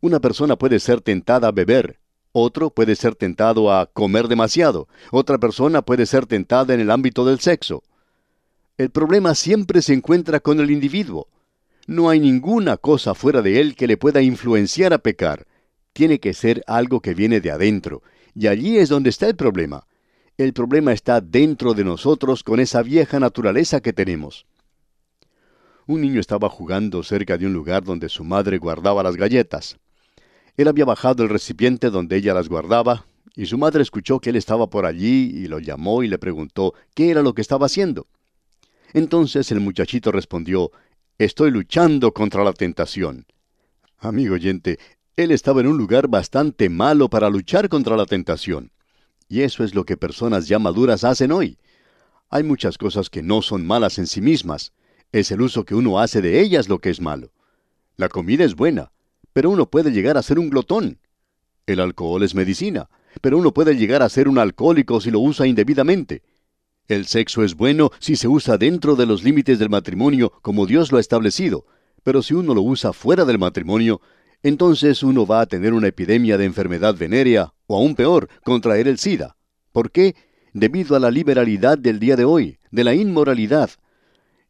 Una 0.00 0.18
persona 0.18 0.56
puede 0.56 0.80
ser 0.80 1.02
tentada 1.02 1.48
a 1.48 1.52
beber, 1.52 1.98
otro 2.32 2.70
puede 2.70 2.96
ser 2.96 3.14
tentado 3.14 3.70
a 3.70 3.84
comer 3.84 4.28
demasiado, 4.28 4.88
otra 5.10 5.36
persona 5.36 5.82
puede 5.82 6.06
ser 6.06 6.24
tentada 6.24 6.72
en 6.72 6.80
el 6.80 6.90
ámbito 6.90 7.26
del 7.26 7.38
sexo. 7.40 7.82
El 8.78 8.88
problema 8.88 9.34
siempre 9.34 9.82
se 9.82 9.92
encuentra 9.92 10.40
con 10.40 10.58
el 10.58 10.70
individuo. 10.70 11.28
No 11.86 12.08
hay 12.08 12.18
ninguna 12.18 12.78
cosa 12.78 13.14
fuera 13.14 13.42
de 13.42 13.60
él 13.60 13.76
que 13.76 13.86
le 13.86 13.98
pueda 13.98 14.22
influenciar 14.22 14.94
a 14.94 14.98
pecar. 14.98 15.46
Tiene 15.92 16.18
que 16.18 16.32
ser 16.32 16.62
algo 16.66 17.00
que 17.00 17.12
viene 17.12 17.42
de 17.42 17.50
adentro, 17.50 18.02
y 18.34 18.46
allí 18.46 18.78
es 18.78 18.88
donde 18.88 19.10
está 19.10 19.26
el 19.26 19.36
problema. 19.36 19.86
El 20.38 20.54
problema 20.54 20.92
está 20.92 21.20
dentro 21.20 21.74
de 21.74 21.84
nosotros 21.84 22.42
con 22.42 22.58
esa 22.58 22.82
vieja 22.82 23.20
naturaleza 23.20 23.80
que 23.80 23.92
tenemos. 23.92 24.46
Un 25.88 26.02
niño 26.02 26.20
estaba 26.20 26.50
jugando 26.50 27.02
cerca 27.02 27.38
de 27.38 27.46
un 27.46 27.54
lugar 27.54 27.82
donde 27.82 28.10
su 28.10 28.22
madre 28.22 28.58
guardaba 28.58 29.02
las 29.02 29.16
galletas. 29.16 29.78
Él 30.58 30.68
había 30.68 30.84
bajado 30.84 31.22
el 31.22 31.30
recipiente 31.30 31.88
donde 31.88 32.18
ella 32.18 32.34
las 32.34 32.50
guardaba, 32.50 33.06
y 33.34 33.46
su 33.46 33.56
madre 33.56 33.80
escuchó 33.80 34.20
que 34.20 34.28
él 34.28 34.36
estaba 34.36 34.68
por 34.68 34.84
allí 34.84 35.30
y 35.34 35.46
lo 35.46 35.60
llamó 35.60 36.02
y 36.02 36.08
le 36.08 36.18
preguntó 36.18 36.74
qué 36.94 37.10
era 37.10 37.22
lo 37.22 37.32
que 37.32 37.40
estaba 37.40 37.64
haciendo. 37.64 38.06
Entonces 38.92 39.50
el 39.50 39.60
muchachito 39.60 40.12
respondió, 40.12 40.72
Estoy 41.16 41.50
luchando 41.50 42.12
contra 42.12 42.44
la 42.44 42.52
tentación. 42.52 43.24
Amigo 43.96 44.34
oyente, 44.34 44.78
él 45.16 45.30
estaba 45.30 45.62
en 45.62 45.68
un 45.68 45.78
lugar 45.78 46.06
bastante 46.06 46.68
malo 46.68 47.08
para 47.08 47.30
luchar 47.30 47.70
contra 47.70 47.96
la 47.96 48.04
tentación. 48.04 48.72
Y 49.26 49.40
eso 49.40 49.64
es 49.64 49.74
lo 49.74 49.84
que 49.84 49.96
personas 49.96 50.48
ya 50.48 50.58
maduras 50.58 51.02
hacen 51.04 51.32
hoy. 51.32 51.56
Hay 52.28 52.42
muchas 52.42 52.76
cosas 52.76 53.08
que 53.08 53.22
no 53.22 53.40
son 53.40 53.66
malas 53.66 53.98
en 53.98 54.06
sí 54.06 54.20
mismas. 54.20 54.74
Es 55.12 55.30
el 55.30 55.40
uso 55.40 55.64
que 55.64 55.74
uno 55.74 55.98
hace 55.98 56.20
de 56.20 56.40
ellas 56.40 56.68
lo 56.68 56.80
que 56.80 56.90
es 56.90 57.00
malo. 57.00 57.32
La 57.96 58.08
comida 58.08 58.44
es 58.44 58.54
buena, 58.54 58.92
pero 59.32 59.50
uno 59.50 59.70
puede 59.70 59.90
llegar 59.90 60.18
a 60.18 60.22
ser 60.22 60.38
un 60.38 60.50
glotón. 60.50 60.98
El 61.66 61.80
alcohol 61.80 62.22
es 62.22 62.34
medicina, 62.34 62.90
pero 63.20 63.38
uno 63.38 63.52
puede 63.54 63.76
llegar 63.76 64.02
a 64.02 64.08
ser 64.08 64.28
un 64.28 64.38
alcohólico 64.38 65.00
si 65.00 65.10
lo 65.10 65.20
usa 65.20 65.46
indebidamente. 65.46 66.22
El 66.88 67.06
sexo 67.06 67.42
es 67.42 67.54
bueno 67.54 67.90
si 67.98 68.16
se 68.16 68.28
usa 68.28 68.58
dentro 68.58 68.96
de 68.96 69.06
los 69.06 69.22
límites 69.24 69.58
del 69.58 69.70
matrimonio 69.70 70.32
como 70.42 70.66
Dios 70.66 70.92
lo 70.92 70.98
ha 70.98 71.00
establecido, 71.00 71.66
pero 72.02 72.22
si 72.22 72.34
uno 72.34 72.54
lo 72.54 72.62
usa 72.62 72.92
fuera 72.92 73.24
del 73.24 73.38
matrimonio, 73.38 74.00
entonces 74.42 75.02
uno 75.02 75.26
va 75.26 75.40
a 75.40 75.46
tener 75.46 75.72
una 75.72 75.88
epidemia 75.88 76.38
de 76.38 76.44
enfermedad 76.44 76.94
venérea, 76.96 77.52
o 77.66 77.76
aún 77.76 77.94
peor, 77.94 78.28
contraer 78.44 78.88
el 78.88 78.98
SIDA. 78.98 79.36
¿Por 79.72 79.90
qué? 79.90 80.14
Debido 80.52 80.96
a 80.96 81.00
la 81.00 81.10
liberalidad 81.10 81.76
del 81.76 81.98
día 81.98 82.16
de 82.16 82.24
hoy, 82.24 82.58
de 82.70 82.84
la 82.84 82.94
inmoralidad. 82.94 83.70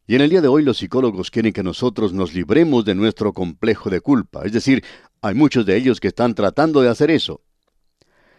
Y 0.09 0.15
en 0.15 0.21
el 0.21 0.31
día 0.31 0.41
de 0.41 0.47
hoy 0.47 0.63
los 0.63 0.79
psicólogos 0.79 1.29
quieren 1.29 1.53
que 1.53 1.61
nosotros 1.61 2.13
nos 2.13 2.33
libremos 2.33 2.83
de 2.83 2.95
nuestro 2.95 3.31
complejo 3.31 3.91
de 3.91 4.01
culpa, 4.01 4.41
es 4.43 4.51
decir, 4.51 4.83
hay 5.21 5.35
muchos 5.35 5.67
de 5.67 5.77
ellos 5.77 5.99
que 5.99 6.07
están 6.07 6.33
tratando 6.33 6.81
de 6.81 6.89
hacer 6.89 7.11
eso. 7.11 7.41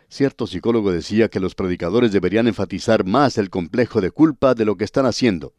Cierto 0.09 0.48
psicólogo 0.48 0.90
decía 0.90 1.28
que 1.28 1.38
los 1.38 1.54
predicadores 1.54 2.11
deberían 2.11 2.48
enfatizar 2.48 3.04
más 3.04 3.38
el 3.38 3.50
complejo 3.50 4.00
de 4.00 4.11
culpa 4.11 4.54
de 4.54 4.64
lo 4.64 4.76
que 4.76 4.83
están 4.83 5.06
haciendo. 5.06 5.52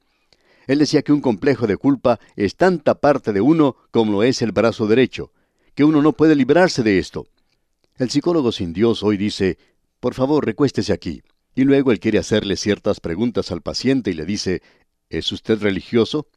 Él 0.67 0.79
decía 0.79 1.01
que 1.01 1.13
un 1.13 1.21
complejo 1.21 1.65
de 1.65 1.77
culpa 1.77 2.19
es 2.35 2.57
tanta 2.57 2.95
parte 2.95 3.31
de 3.31 3.39
uno 3.39 3.77
como 3.91 4.11
lo 4.11 4.23
es 4.23 4.41
el 4.41 4.51
brazo 4.51 4.87
derecho, 4.87 5.31
que 5.75 5.85
uno 5.85 6.01
no 6.01 6.11
puede 6.11 6.35
librarse 6.35 6.83
de 6.83 6.99
esto. 6.99 7.25
El 7.95 8.09
psicólogo 8.09 8.51
sin 8.51 8.73
Dios 8.73 9.01
hoy 9.01 9.15
dice, 9.15 9.57
por 10.01 10.13
favor, 10.13 10.45
recuéstese 10.45 10.91
aquí. 10.91 11.21
Y 11.55 11.63
luego 11.63 11.91
él 11.91 11.99
quiere 11.99 12.17
hacerle 12.17 12.57
ciertas 12.57 12.99
preguntas 12.99 13.51
al 13.51 13.61
paciente 13.61 14.11
y 14.11 14.13
le 14.13 14.25
dice, 14.25 14.61
¿es 15.11 15.31
usted 15.31 15.61
religioso? 15.61 16.27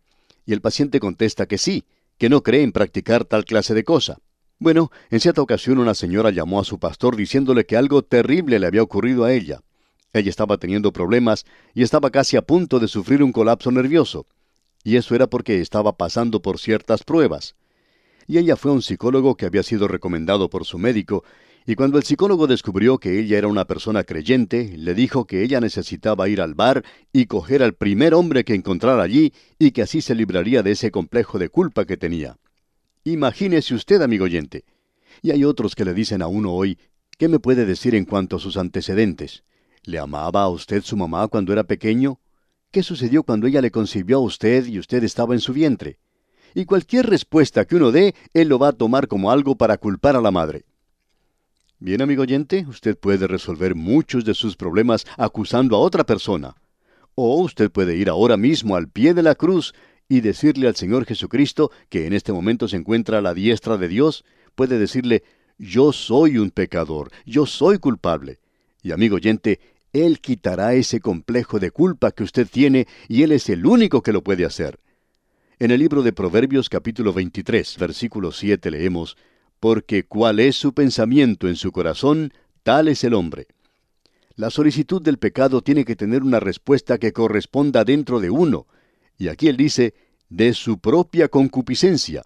Y 0.46 0.52
el 0.52 0.60
paciente 0.60 1.00
contesta 1.00 1.46
que 1.46 1.58
sí, 1.58 1.84
que 2.18 2.28
no 2.28 2.42
cree 2.42 2.62
en 2.62 2.72
practicar 2.72 3.24
tal 3.24 3.44
clase 3.44 3.74
de 3.74 3.84
cosa. 3.84 4.18
Bueno, 4.58 4.90
en 5.10 5.20
cierta 5.20 5.42
ocasión 5.42 5.78
una 5.78 5.94
señora 5.94 6.30
llamó 6.30 6.60
a 6.60 6.64
su 6.64 6.78
pastor 6.78 7.16
diciéndole 7.16 7.66
que 7.66 7.76
algo 7.76 8.02
terrible 8.02 8.58
le 8.58 8.66
había 8.66 8.82
ocurrido 8.82 9.24
a 9.24 9.32
ella. 9.32 9.60
Ella 10.12 10.30
estaba 10.30 10.58
teniendo 10.58 10.92
problemas 10.92 11.44
y 11.74 11.82
estaba 11.82 12.10
casi 12.10 12.36
a 12.36 12.42
punto 12.42 12.78
de 12.78 12.88
sufrir 12.88 13.22
un 13.22 13.32
colapso 13.32 13.70
nervioso. 13.72 14.26
Y 14.84 14.96
eso 14.96 15.14
era 15.14 15.26
porque 15.26 15.60
estaba 15.60 15.96
pasando 15.96 16.40
por 16.40 16.58
ciertas 16.58 17.02
pruebas 17.02 17.56
y 18.26 18.38
ella 18.38 18.56
fue 18.56 18.70
a 18.70 18.74
un 18.74 18.82
psicólogo 18.82 19.36
que 19.36 19.46
había 19.46 19.62
sido 19.62 19.88
recomendado 19.88 20.48
por 20.48 20.64
su 20.64 20.78
médico, 20.78 21.24
y 21.66 21.76
cuando 21.76 21.96
el 21.96 22.04
psicólogo 22.04 22.46
descubrió 22.46 22.98
que 22.98 23.18
ella 23.18 23.38
era 23.38 23.48
una 23.48 23.64
persona 23.64 24.04
creyente, 24.04 24.74
le 24.76 24.94
dijo 24.94 25.26
que 25.26 25.42
ella 25.42 25.60
necesitaba 25.60 26.28
ir 26.28 26.42
al 26.42 26.54
bar 26.54 26.84
y 27.12 27.24
coger 27.24 27.62
al 27.62 27.74
primer 27.74 28.12
hombre 28.12 28.44
que 28.44 28.54
encontrara 28.54 29.02
allí 29.02 29.32
y 29.58 29.70
que 29.70 29.80
así 29.80 30.02
se 30.02 30.14
libraría 30.14 30.62
de 30.62 30.72
ese 30.72 30.90
complejo 30.90 31.38
de 31.38 31.48
culpa 31.48 31.86
que 31.86 31.96
tenía. 31.96 32.36
Imagínese 33.04 33.74
usted, 33.74 34.02
amigo 34.02 34.24
oyente. 34.24 34.64
Y 35.22 35.30
hay 35.30 35.44
otros 35.44 35.74
que 35.74 35.86
le 35.86 35.94
dicen 35.94 36.20
a 36.20 36.26
uno 36.26 36.52
hoy, 36.52 36.78
¿qué 37.16 37.28
me 37.28 37.38
puede 37.38 37.64
decir 37.64 37.94
en 37.94 38.04
cuanto 38.04 38.36
a 38.36 38.40
sus 38.40 38.58
antecedentes? 38.58 39.44
¿Le 39.84 39.98
amaba 39.98 40.42
a 40.42 40.48
usted 40.50 40.82
su 40.82 40.96
mamá 40.98 41.28
cuando 41.28 41.52
era 41.52 41.64
pequeño? 41.64 42.20
¿Qué 42.70 42.82
sucedió 42.82 43.22
cuando 43.22 43.46
ella 43.46 43.62
le 43.62 43.70
concibió 43.70 44.18
a 44.18 44.22
usted 44.22 44.66
y 44.66 44.78
usted 44.78 45.02
estaba 45.02 45.34
en 45.34 45.40
su 45.40 45.52
vientre? 45.52 45.98
y 46.54 46.66
cualquier 46.66 47.06
respuesta 47.06 47.64
que 47.64 47.74
uno 47.74 47.90
dé, 47.90 48.14
él 48.32 48.48
lo 48.48 48.58
va 48.58 48.68
a 48.68 48.72
tomar 48.72 49.08
como 49.08 49.32
algo 49.32 49.56
para 49.56 49.76
culpar 49.76 50.14
a 50.14 50.20
la 50.20 50.30
madre. 50.30 50.64
Bien, 51.84 52.00
amigo 52.00 52.22
oyente, 52.22 52.64
usted 52.66 52.96
puede 52.96 53.26
resolver 53.26 53.74
muchos 53.74 54.24
de 54.24 54.32
sus 54.32 54.56
problemas 54.56 55.04
acusando 55.18 55.76
a 55.76 55.80
otra 55.80 56.02
persona. 56.02 56.56
O 57.14 57.42
usted 57.42 57.70
puede 57.70 57.94
ir 57.94 58.08
ahora 58.08 58.38
mismo 58.38 58.74
al 58.74 58.88
pie 58.88 59.12
de 59.12 59.22
la 59.22 59.34
cruz 59.34 59.74
y 60.08 60.22
decirle 60.22 60.66
al 60.66 60.76
Señor 60.76 61.04
Jesucristo, 61.04 61.70
que 61.90 62.06
en 62.06 62.14
este 62.14 62.32
momento 62.32 62.68
se 62.68 62.78
encuentra 62.78 63.18
a 63.18 63.20
la 63.20 63.34
diestra 63.34 63.76
de 63.76 63.88
Dios, 63.88 64.24
puede 64.54 64.78
decirle, 64.78 65.24
yo 65.58 65.92
soy 65.92 66.38
un 66.38 66.52
pecador, 66.52 67.10
yo 67.26 67.44
soy 67.44 67.76
culpable. 67.76 68.38
Y 68.82 68.92
amigo 68.92 69.16
oyente, 69.16 69.60
Él 69.92 70.20
quitará 70.20 70.72
ese 70.72 71.00
complejo 71.00 71.58
de 71.58 71.70
culpa 71.70 72.12
que 72.12 72.22
usted 72.22 72.48
tiene 72.50 72.86
y 73.08 73.24
Él 73.24 73.32
es 73.32 73.50
el 73.50 73.66
único 73.66 74.02
que 74.02 74.14
lo 74.14 74.24
puede 74.24 74.46
hacer. 74.46 74.80
En 75.58 75.70
el 75.70 75.80
libro 75.80 76.02
de 76.02 76.14
Proverbios 76.14 76.70
capítulo 76.70 77.12
23, 77.12 77.76
versículo 77.76 78.32
7 78.32 78.70
leemos, 78.70 79.18
Porque 79.64 80.04
cuál 80.04 80.40
es 80.40 80.56
su 80.56 80.74
pensamiento 80.74 81.48
en 81.48 81.56
su 81.56 81.72
corazón, 81.72 82.34
tal 82.62 82.86
es 82.86 83.02
el 83.02 83.14
hombre. 83.14 83.46
La 84.36 84.50
solicitud 84.50 85.00
del 85.00 85.16
pecado 85.16 85.62
tiene 85.62 85.86
que 85.86 85.96
tener 85.96 86.22
una 86.22 86.38
respuesta 86.38 86.98
que 86.98 87.14
corresponda 87.14 87.82
dentro 87.82 88.20
de 88.20 88.28
uno, 88.28 88.66
y 89.16 89.28
aquí 89.28 89.48
él 89.48 89.56
dice, 89.56 89.94
de 90.28 90.52
su 90.52 90.80
propia 90.80 91.28
concupiscencia. 91.28 92.24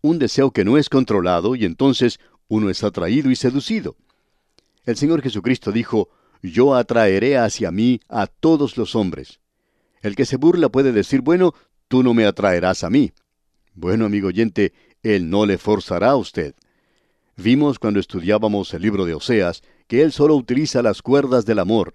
Un 0.00 0.18
deseo 0.18 0.50
que 0.50 0.64
no 0.64 0.78
es 0.78 0.88
controlado 0.88 1.54
y 1.54 1.64
entonces 1.64 2.18
uno 2.48 2.70
es 2.70 2.82
atraído 2.82 3.30
y 3.30 3.36
seducido. 3.36 3.94
El 4.84 4.96
Señor 4.96 5.22
Jesucristo 5.22 5.70
dijo, 5.70 6.08
Yo 6.42 6.74
atraeré 6.74 7.38
hacia 7.38 7.70
mí 7.70 8.00
a 8.08 8.26
todos 8.26 8.76
los 8.76 8.96
hombres. 8.96 9.38
El 10.02 10.16
que 10.16 10.26
se 10.26 10.38
burla 10.38 10.70
puede 10.70 10.90
decir, 10.90 11.20
bueno, 11.20 11.54
tú 11.86 12.02
no 12.02 12.14
me 12.14 12.26
atraerás 12.26 12.82
a 12.82 12.90
mí. 12.90 13.12
Bueno, 13.74 14.06
amigo 14.06 14.26
oyente, 14.26 14.72
Él 15.02 15.30
no 15.30 15.46
le 15.46 15.58
forzará 15.58 16.10
a 16.10 16.16
usted. 16.16 16.54
Vimos 17.36 17.78
cuando 17.78 18.00
estudiábamos 18.00 18.74
el 18.74 18.82
libro 18.82 19.04
de 19.04 19.14
Oseas 19.14 19.62
que 19.86 20.02
Él 20.02 20.12
solo 20.12 20.34
utiliza 20.34 20.82
las 20.82 21.02
cuerdas 21.02 21.46
del 21.46 21.60
amor. 21.60 21.94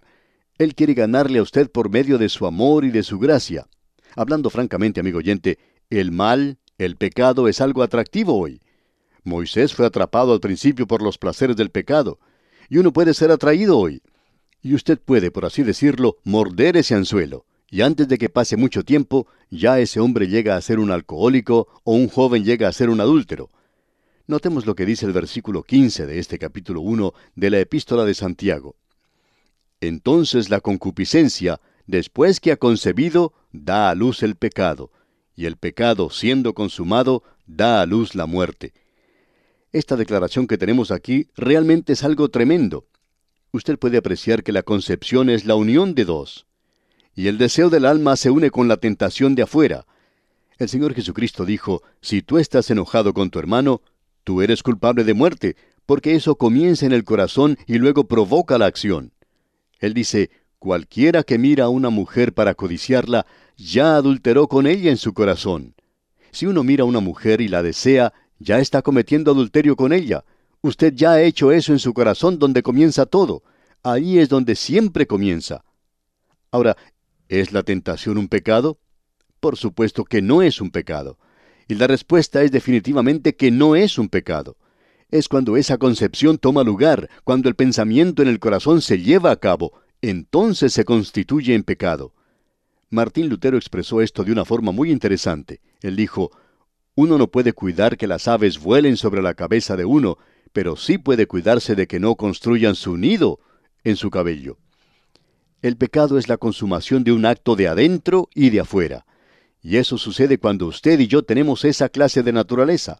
Él 0.57 0.75
quiere 0.75 0.93
ganarle 0.93 1.39
a 1.39 1.41
usted 1.43 1.69
por 1.69 1.89
medio 1.89 2.17
de 2.17 2.29
su 2.29 2.45
amor 2.45 2.85
y 2.85 2.91
de 2.91 3.03
su 3.03 3.19
gracia. 3.19 3.67
Hablando 4.15 4.49
francamente, 4.49 4.99
amigo 4.99 5.19
oyente, 5.19 5.59
el 5.89 6.11
mal, 6.11 6.59
el 6.77 6.95
pecado 6.95 7.47
es 7.47 7.61
algo 7.61 7.83
atractivo 7.83 8.37
hoy. 8.37 8.61
Moisés 9.23 9.73
fue 9.73 9.85
atrapado 9.85 10.33
al 10.33 10.39
principio 10.39 10.87
por 10.87 11.01
los 11.01 11.17
placeres 11.17 11.55
del 11.55 11.69
pecado, 11.69 12.19
y 12.69 12.77
uno 12.77 12.93
puede 12.93 13.13
ser 13.13 13.31
atraído 13.31 13.77
hoy. 13.77 14.01
Y 14.61 14.73
usted 14.75 14.99
puede, 14.99 15.31
por 15.31 15.45
así 15.45 15.63
decirlo, 15.63 16.17
morder 16.23 16.77
ese 16.77 16.95
anzuelo, 16.95 17.45
y 17.73 17.81
antes 17.81 18.07
de 18.07 18.19
que 18.19 18.29
pase 18.29 18.55
mucho 18.55 18.83
tiempo, 18.83 19.25
ya 19.49 19.79
ese 19.79 19.99
hombre 19.99 20.27
llega 20.27 20.55
a 20.55 20.61
ser 20.61 20.77
un 20.77 20.91
alcohólico 20.91 21.81
o 21.83 21.95
un 21.95 22.07
joven 22.07 22.43
llega 22.43 22.67
a 22.67 22.71
ser 22.71 22.91
un 22.91 23.01
adúltero. 23.01 23.49
Notemos 24.27 24.67
lo 24.67 24.75
que 24.75 24.85
dice 24.85 25.07
el 25.07 25.11
versículo 25.11 25.63
15 25.63 26.05
de 26.05 26.19
este 26.19 26.37
capítulo 26.37 26.81
1 26.81 27.15
de 27.35 27.49
la 27.49 27.59
epístola 27.59 28.05
de 28.05 28.13
Santiago. 28.13 28.75
Entonces 29.81 30.51
la 30.51 30.61
concupiscencia, 30.61 31.61
después 31.87 32.39
que 32.39 32.51
ha 32.51 32.57
concebido, 32.57 33.33
da 33.51 33.89
a 33.89 33.95
luz 33.95 34.21
el 34.21 34.35
pecado, 34.35 34.91
y 35.35 35.47
el 35.47 35.57
pecado, 35.57 36.11
siendo 36.11 36.53
consumado, 36.53 37.23
da 37.47 37.81
a 37.81 37.87
luz 37.87 38.13
la 38.13 38.27
muerte. 38.27 38.71
Esta 39.71 39.95
declaración 39.95 40.45
que 40.45 40.59
tenemos 40.59 40.91
aquí 40.91 41.27
realmente 41.35 41.93
es 41.93 42.03
algo 42.03 42.29
tremendo. 42.29 42.85
Usted 43.51 43.79
puede 43.79 43.97
apreciar 43.97 44.43
que 44.43 44.51
la 44.51 44.61
concepción 44.61 45.31
es 45.31 45.45
la 45.45 45.55
unión 45.55 45.95
de 45.95 46.05
dos. 46.05 46.45
Y 47.15 47.27
el 47.27 47.37
deseo 47.37 47.69
del 47.69 47.85
alma 47.85 48.15
se 48.15 48.29
une 48.29 48.49
con 48.49 48.67
la 48.67 48.77
tentación 48.77 49.35
de 49.35 49.43
afuera. 49.43 49.85
El 50.57 50.69
Señor 50.69 50.93
Jesucristo 50.93 51.45
dijo, 51.45 51.83
si 52.01 52.21
tú 52.21 52.37
estás 52.37 52.69
enojado 52.71 53.13
con 53.13 53.29
tu 53.29 53.39
hermano, 53.39 53.81
tú 54.23 54.41
eres 54.41 54.63
culpable 54.63 55.03
de 55.03 55.13
muerte, 55.13 55.55
porque 55.85 56.15
eso 56.15 56.35
comienza 56.35 56.85
en 56.85 56.93
el 56.93 57.03
corazón 57.03 57.57
y 57.67 57.77
luego 57.77 58.07
provoca 58.07 58.57
la 58.57 58.65
acción. 58.65 59.11
Él 59.79 59.93
dice, 59.93 60.31
cualquiera 60.59 61.23
que 61.23 61.37
mira 61.37 61.65
a 61.65 61.69
una 61.69 61.89
mujer 61.89 62.33
para 62.33 62.55
codiciarla, 62.55 63.25
ya 63.57 63.95
adulteró 63.95 64.47
con 64.47 64.65
ella 64.65 64.89
en 64.89 64.97
su 64.97 65.13
corazón. 65.13 65.75
Si 66.31 66.45
uno 66.45 66.63
mira 66.63 66.83
a 66.83 66.87
una 66.87 66.99
mujer 66.99 67.41
y 67.41 67.47
la 67.47 67.61
desea, 67.61 68.13
ya 68.39 68.59
está 68.59 68.81
cometiendo 68.81 69.31
adulterio 69.31 69.75
con 69.75 69.93
ella. 69.93 70.23
Usted 70.61 70.93
ya 70.93 71.11
ha 71.11 71.21
hecho 71.21 71.51
eso 71.51 71.73
en 71.73 71.79
su 71.79 71.93
corazón 71.93 72.39
donde 72.39 72.63
comienza 72.63 73.05
todo. 73.05 73.43
Ahí 73.83 74.17
es 74.17 74.29
donde 74.29 74.55
siempre 74.55 75.05
comienza. 75.05 75.63
Ahora, 76.51 76.77
¿es 77.39 77.51
la 77.51 77.63
tentación 77.63 78.17
un 78.17 78.27
pecado? 78.27 78.79
Por 79.39 79.57
supuesto 79.57 80.05
que 80.05 80.21
no 80.21 80.41
es 80.41 80.61
un 80.61 80.69
pecado. 80.69 81.17
Y 81.67 81.75
la 81.75 81.87
respuesta 81.87 82.43
es 82.43 82.51
definitivamente 82.51 83.35
que 83.35 83.49
no 83.49 83.75
es 83.75 83.97
un 83.97 84.09
pecado. 84.09 84.57
Es 85.09 85.27
cuando 85.27 85.57
esa 85.57 85.77
concepción 85.77 86.37
toma 86.37 86.63
lugar, 86.63 87.09
cuando 87.23 87.49
el 87.49 87.55
pensamiento 87.55 88.21
en 88.21 88.27
el 88.27 88.39
corazón 88.39 88.81
se 88.81 88.99
lleva 88.99 89.31
a 89.31 89.37
cabo, 89.37 89.73
entonces 90.01 90.73
se 90.73 90.85
constituye 90.85 91.55
en 91.55 91.63
pecado. 91.63 92.13
Martín 92.89 93.29
Lutero 93.29 93.57
expresó 93.57 94.01
esto 94.01 94.23
de 94.23 94.31
una 94.31 94.45
forma 94.45 94.71
muy 94.71 94.91
interesante. 94.91 95.61
Él 95.81 95.95
dijo, 95.95 96.31
uno 96.95 97.17
no 97.17 97.31
puede 97.31 97.53
cuidar 97.53 97.97
que 97.97 98.07
las 98.07 98.27
aves 98.27 98.59
vuelen 98.59 98.97
sobre 98.97 99.21
la 99.23 99.33
cabeza 99.33 99.75
de 99.75 99.85
uno, 99.85 100.17
pero 100.51 100.75
sí 100.75 100.99
puede 100.99 101.25
cuidarse 101.25 101.73
de 101.75 101.87
que 101.87 101.99
no 101.99 102.15
construyan 102.15 102.75
su 102.75 102.97
nido 102.97 103.39
en 103.83 103.95
su 103.95 104.11
cabello. 104.11 104.59
El 105.63 105.77
pecado 105.77 106.17
es 106.17 106.27
la 106.27 106.35
consumación 106.35 107.05
de 107.05 107.13
un 107.13 107.25
acto 107.25 107.55
de 107.55 107.69
adentro 107.69 108.27
y 108.35 108.49
de 108.49 108.59
afuera. 108.59 109.05
Y 109.61 109.77
eso 109.77 109.97
sucede 109.97 110.37
cuando 110.37 110.67
usted 110.67 110.99
y 110.99 111.07
yo 111.07 111.23
tenemos 111.23 111.63
esa 111.63 111.87
clase 111.87 112.21
de 112.21 112.33
naturaleza. 112.33 112.99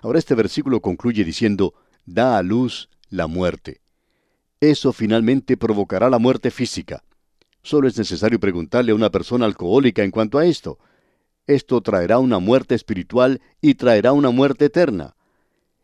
Ahora 0.00 0.20
este 0.20 0.36
versículo 0.36 0.80
concluye 0.80 1.24
diciendo, 1.24 1.74
da 2.06 2.38
a 2.38 2.44
luz 2.44 2.88
la 3.10 3.26
muerte. 3.26 3.80
Eso 4.60 4.92
finalmente 4.92 5.56
provocará 5.56 6.08
la 6.08 6.20
muerte 6.20 6.52
física. 6.52 7.02
Solo 7.60 7.88
es 7.88 7.98
necesario 7.98 8.38
preguntarle 8.38 8.92
a 8.92 8.94
una 8.94 9.10
persona 9.10 9.44
alcohólica 9.44 10.04
en 10.04 10.12
cuanto 10.12 10.38
a 10.38 10.46
esto. 10.46 10.78
Esto 11.48 11.80
traerá 11.80 12.20
una 12.20 12.38
muerte 12.38 12.76
espiritual 12.76 13.40
y 13.60 13.74
traerá 13.74 14.12
una 14.12 14.30
muerte 14.30 14.66
eterna. 14.66 15.16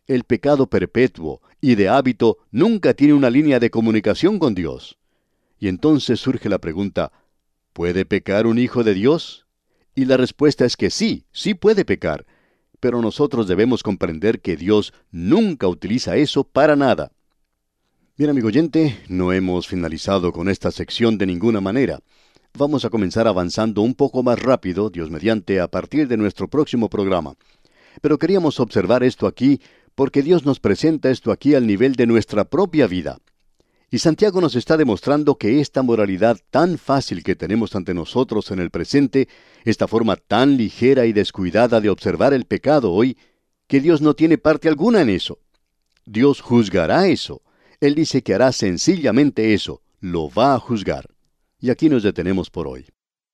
El 0.07 0.23
pecado 0.23 0.69
perpetuo 0.69 1.43
y 1.61 1.75
de 1.75 1.89
hábito 1.89 2.39
nunca 2.53 2.95
tiene 2.95 3.15
una 3.15 3.29
línea 3.29 3.59
de 3.59 3.71
comunicación 3.71 4.39
con 4.39 4.55
Dios. 4.55 4.99
Y 5.65 5.69
entonces 5.69 6.21
surge 6.21 6.51
la 6.51 6.59
pregunta, 6.59 7.11
¿puede 7.73 8.05
pecar 8.05 8.47
un 8.47 8.59
hijo 8.59 8.85
de 8.85 8.93
Dios? 8.93 9.47
Y 9.95 10.05
la 10.05 10.19
respuesta 10.19 10.67
es 10.67 10.77
que 10.77 10.91
sí, 10.91 11.25
sí 11.33 11.55
puede 11.55 11.87
pecar, 11.87 12.27
pero 12.81 13.01
nosotros 13.01 13.49
debemos 13.49 13.83
comprender 13.83 14.43
que 14.43 14.59
Dios 14.59 14.93
nunca 15.11 15.67
utiliza 15.67 16.17
eso 16.17 16.45
para 16.45 16.77
nada. 16.77 17.13
Bien, 18.19 18.29
amigo 18.29 18.49
oyente, 18.49 19.03
no 19.09 19.33
hemos 19.33 19.67
finalizado 19.67 20.33
con 20.33 20.51
esta 20.51 20.71
sección 20.71 21.17
de 21.17 21.25
ninguna 21.25 21.63
manera. 21.63 22.01
Vamos 22.59 22.85
a 22.85 22.91
comenzar 22.91 23.27
avanzando 23.27 23.81
un 23.81 23.95
poco 23.95 24.23
más 24.23 24.39
rápido, 24.39 24.91
Dios 24.91 25.09
mediante, 25.11 25.61
a 25.61 25.69
partir 25.69 26.09
de 26.09 26.19
nuestro 26.19 26.47
próximo 26.47 26.91
programa. 26.91 27.37
Pero 28.03 28.19
queríamos 28.19 28.61
observar 28.61 29.03
esto 29.03 29.27
aquí 29.27 29.63
porque 29.95 30.23
Dios 30.23 30.45
nos 30.45 30.61
presenta 30.61 31.09
esto 31.09 31.33
aquí 31.33 31.55
al 31.55 31.67
nivel 31.67 31.95
de 31.95 32.07
nuestra 32.07 32.45
propia 32.45 32.87
vida. 32.87 33.17
Y 33.95 34.01
Santiago 34.01 34.41
nos 34.41 34.57
está 34.57 34.77
demostrando 34.77 35.39
que 35.39 35.61
esta 35.61 35.85
moralidad 35.85 36.37
tan 36.51 36.79
fácil 36.79 37.23
que 37.23 37.37
tenemos 37.37 37.77
ante 37.77 37.95
nosotros 37.95 38.51
en 38.51 38.59
el 38.59 38.71
presente, 38.73 39.29
esta 39.65 39.87
forma 39.87 40.17
tan 40.17 40.57
ligera 40.57 41.07
y 41.07 41.13
descuidada 41.13 41.81
de 41.81 41.91
observar 41.91 42.35
el 42.35 42.45
pecado 42.45 42.91
hoy, 42.91 43.17
que 43.69 43.79
Dios 43.79 44.03
no 44.03 44.15
tiene 44.15 44.37
parte 44.37 44.69
alguna 44.69 45.01
en 45.01 45.11
eso. 45.11 45.39
Dios 46.05 46.41
juzgará 46.41 47.07
eso. 47.07 47.43
Él 47.79 47.95
dice 47.95 48.25
que 48.25 48.35
hará 48.35 48.51
sencillamente 48.51 49.55
eso, 49.55 49.81
lo 50.01 50.29
va 50.29 50.57
a 50.57 50.59
juzgar. 50.59 51.09
Y 51.61 51.71
aquí 51.71 51.89
nos 51.89 52.03
detenemos 52.03 52.51
por 52.51 52.67
hoy. 52.67 52.87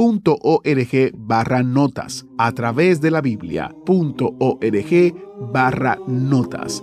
biblia.org 0.00 1.12
barra 1.14 1.62
notas 1.62 2.24
a 2.38 2.52
través 2.52 3.02
de 3.02 3.10
la 3.10 3.20
biblia.org 3.20 3.72
barra 5.52 5.98
notas. 6.06 6.82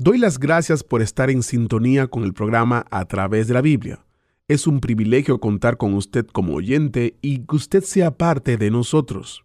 Doy 0.00 0.18
las 0.18 0.38
gracias 0.38 0.82
por 0.82 1.00
estar 1.00 1.30
en 1.30 1.44
sintonía 1.44 2.08
con 2.08 2.24
el 2.24 2.34
programa 2.34 2.84
A 2.90 3.04
través 3.04 3.46
de 3.46 3.54
la 3.54 3.60
Biblia. 3.60 4.04
Es 4.48 4.66
un 4.66 4.80
privilegio 4.80 5.38
contar 5.38 5.76
con 5.76 5.94
usted 5.94 6.26
como 6.26 6.54
oyente 6.54 7.16
y 7.22 7.46
que 7.46 7.56
usted 7.56 7.84
sea 7.84 8.10
parte 8.10 8.56
de 8.56 8.72
nosotros. 8.72 9.44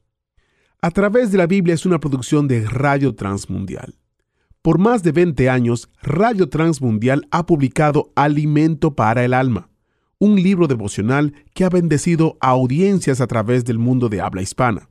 A 0.82 0.90
través 0.90 1.32
de 1.32 1.38
la 1.38 1.46
Biblia 1.46 1.76
es 1.76 1.86
una 1.86 2.00
producción 2.00 2.48
de 2.48 2.66
Radio 2.68 3.14
Transmundial. 3.14 3.99
Por 4.62 4.78
más 4.78 5.04
de 5.04 5.14
20 5.14 5.50
años, 5.50 5.90
Radio 6.02 6.50
Transmundial 6.50 7.26
ha 7.32 7.46
publicado 7.46 8.12
Alimento 8.16 8.94
para 8.94 9.24
el 9.24 9.34
Alma, 9.34 9.70
un 10.18 10.36
libro 10.36 10.68
devocional 10.68 11.34
que 11.54 11.64
ha 11.64 11.70
bendecido 11.70 12.38
a 12.42 12.50
audiencias 12.50 13.22
a 13.22 13.28
través 13.28 13.64
del 13.64 13.80
mundo 13.80 14.10
de 14.10 14.20
habla 14.20 14.42
hispana. 14.42 14.90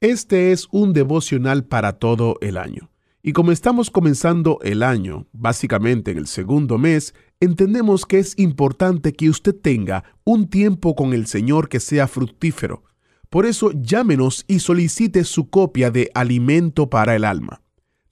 Este 0.00 0.50
es 0.50 0.66
un 0.72 0.92
devocional 0.92 1.64
para 1.64 2.00
todo 2.00 2.36
el 2.40 2.56
año. 2.56 2.90
Y 3.22 3.32
como 3.32 3.52
estamos 3.52 3.92
comenzando 3.92 4.58
el 4.62 4.82
año, 4.82 5.28
básicamente 5.32 6.10
en 6.10 6.18
el 6.18 6.26
segundo 6.26 6.76
mes, 6.76 7.14
entendemos 7.38 8.04
que 8.04 8.18
es 8.18 8.36
importante 8.40 9.12
que 9.12 9.30
usted 9.30 9.54
tenga 9.54 10.02
un 10.24 10.48
tiempo 10.48 10.96
con 10.96 11.12
el 11.12 11.28
Señor 11.28 11.68
que 11.68 11.78
sea 11.78 12.08
fructífero. 12.08 12.82
Por 13.30 13.46
eso 13.46 13.70
llámenos 13.72 14.44
y 14.48 14.58
solicite 14.58 15.22
su 15.22 15.48
copia 15.48 15.92
de 15.92 16.10
Alimento 16.12 16.90
para 16.90 17.14
el 17.14 17.24
Alma. 17.24 17.63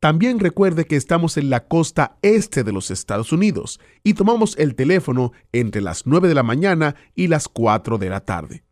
También 0.00 0.38
recuerde 0.38 0.84
que 0.84 0.96
estamos 0.96 1.38
en 1.38 1.48
la 1.48 1.66
costa 1.66 2.18
este 2.20 2.62
de 2.62 2.72
los 2.72 2.90
Estados 2.90 3.32
Unidos 3.32 3.80
y 4.02 4.12
tomamos 4.12 4.54
el 4.58 4.74
teléfono 4.74 5.32
entre 5.52 5.80
las 5.80 6.06
9 6.06 6.28
de 6.28 6.34
la 6.34 6.42
mañana 6.42 6.94
y 7.14 7.28
las 7.28 7.48
4 7.48 7.96
de 7.96 8.10
la 8.10 8.20
tarde. 8.20 8.64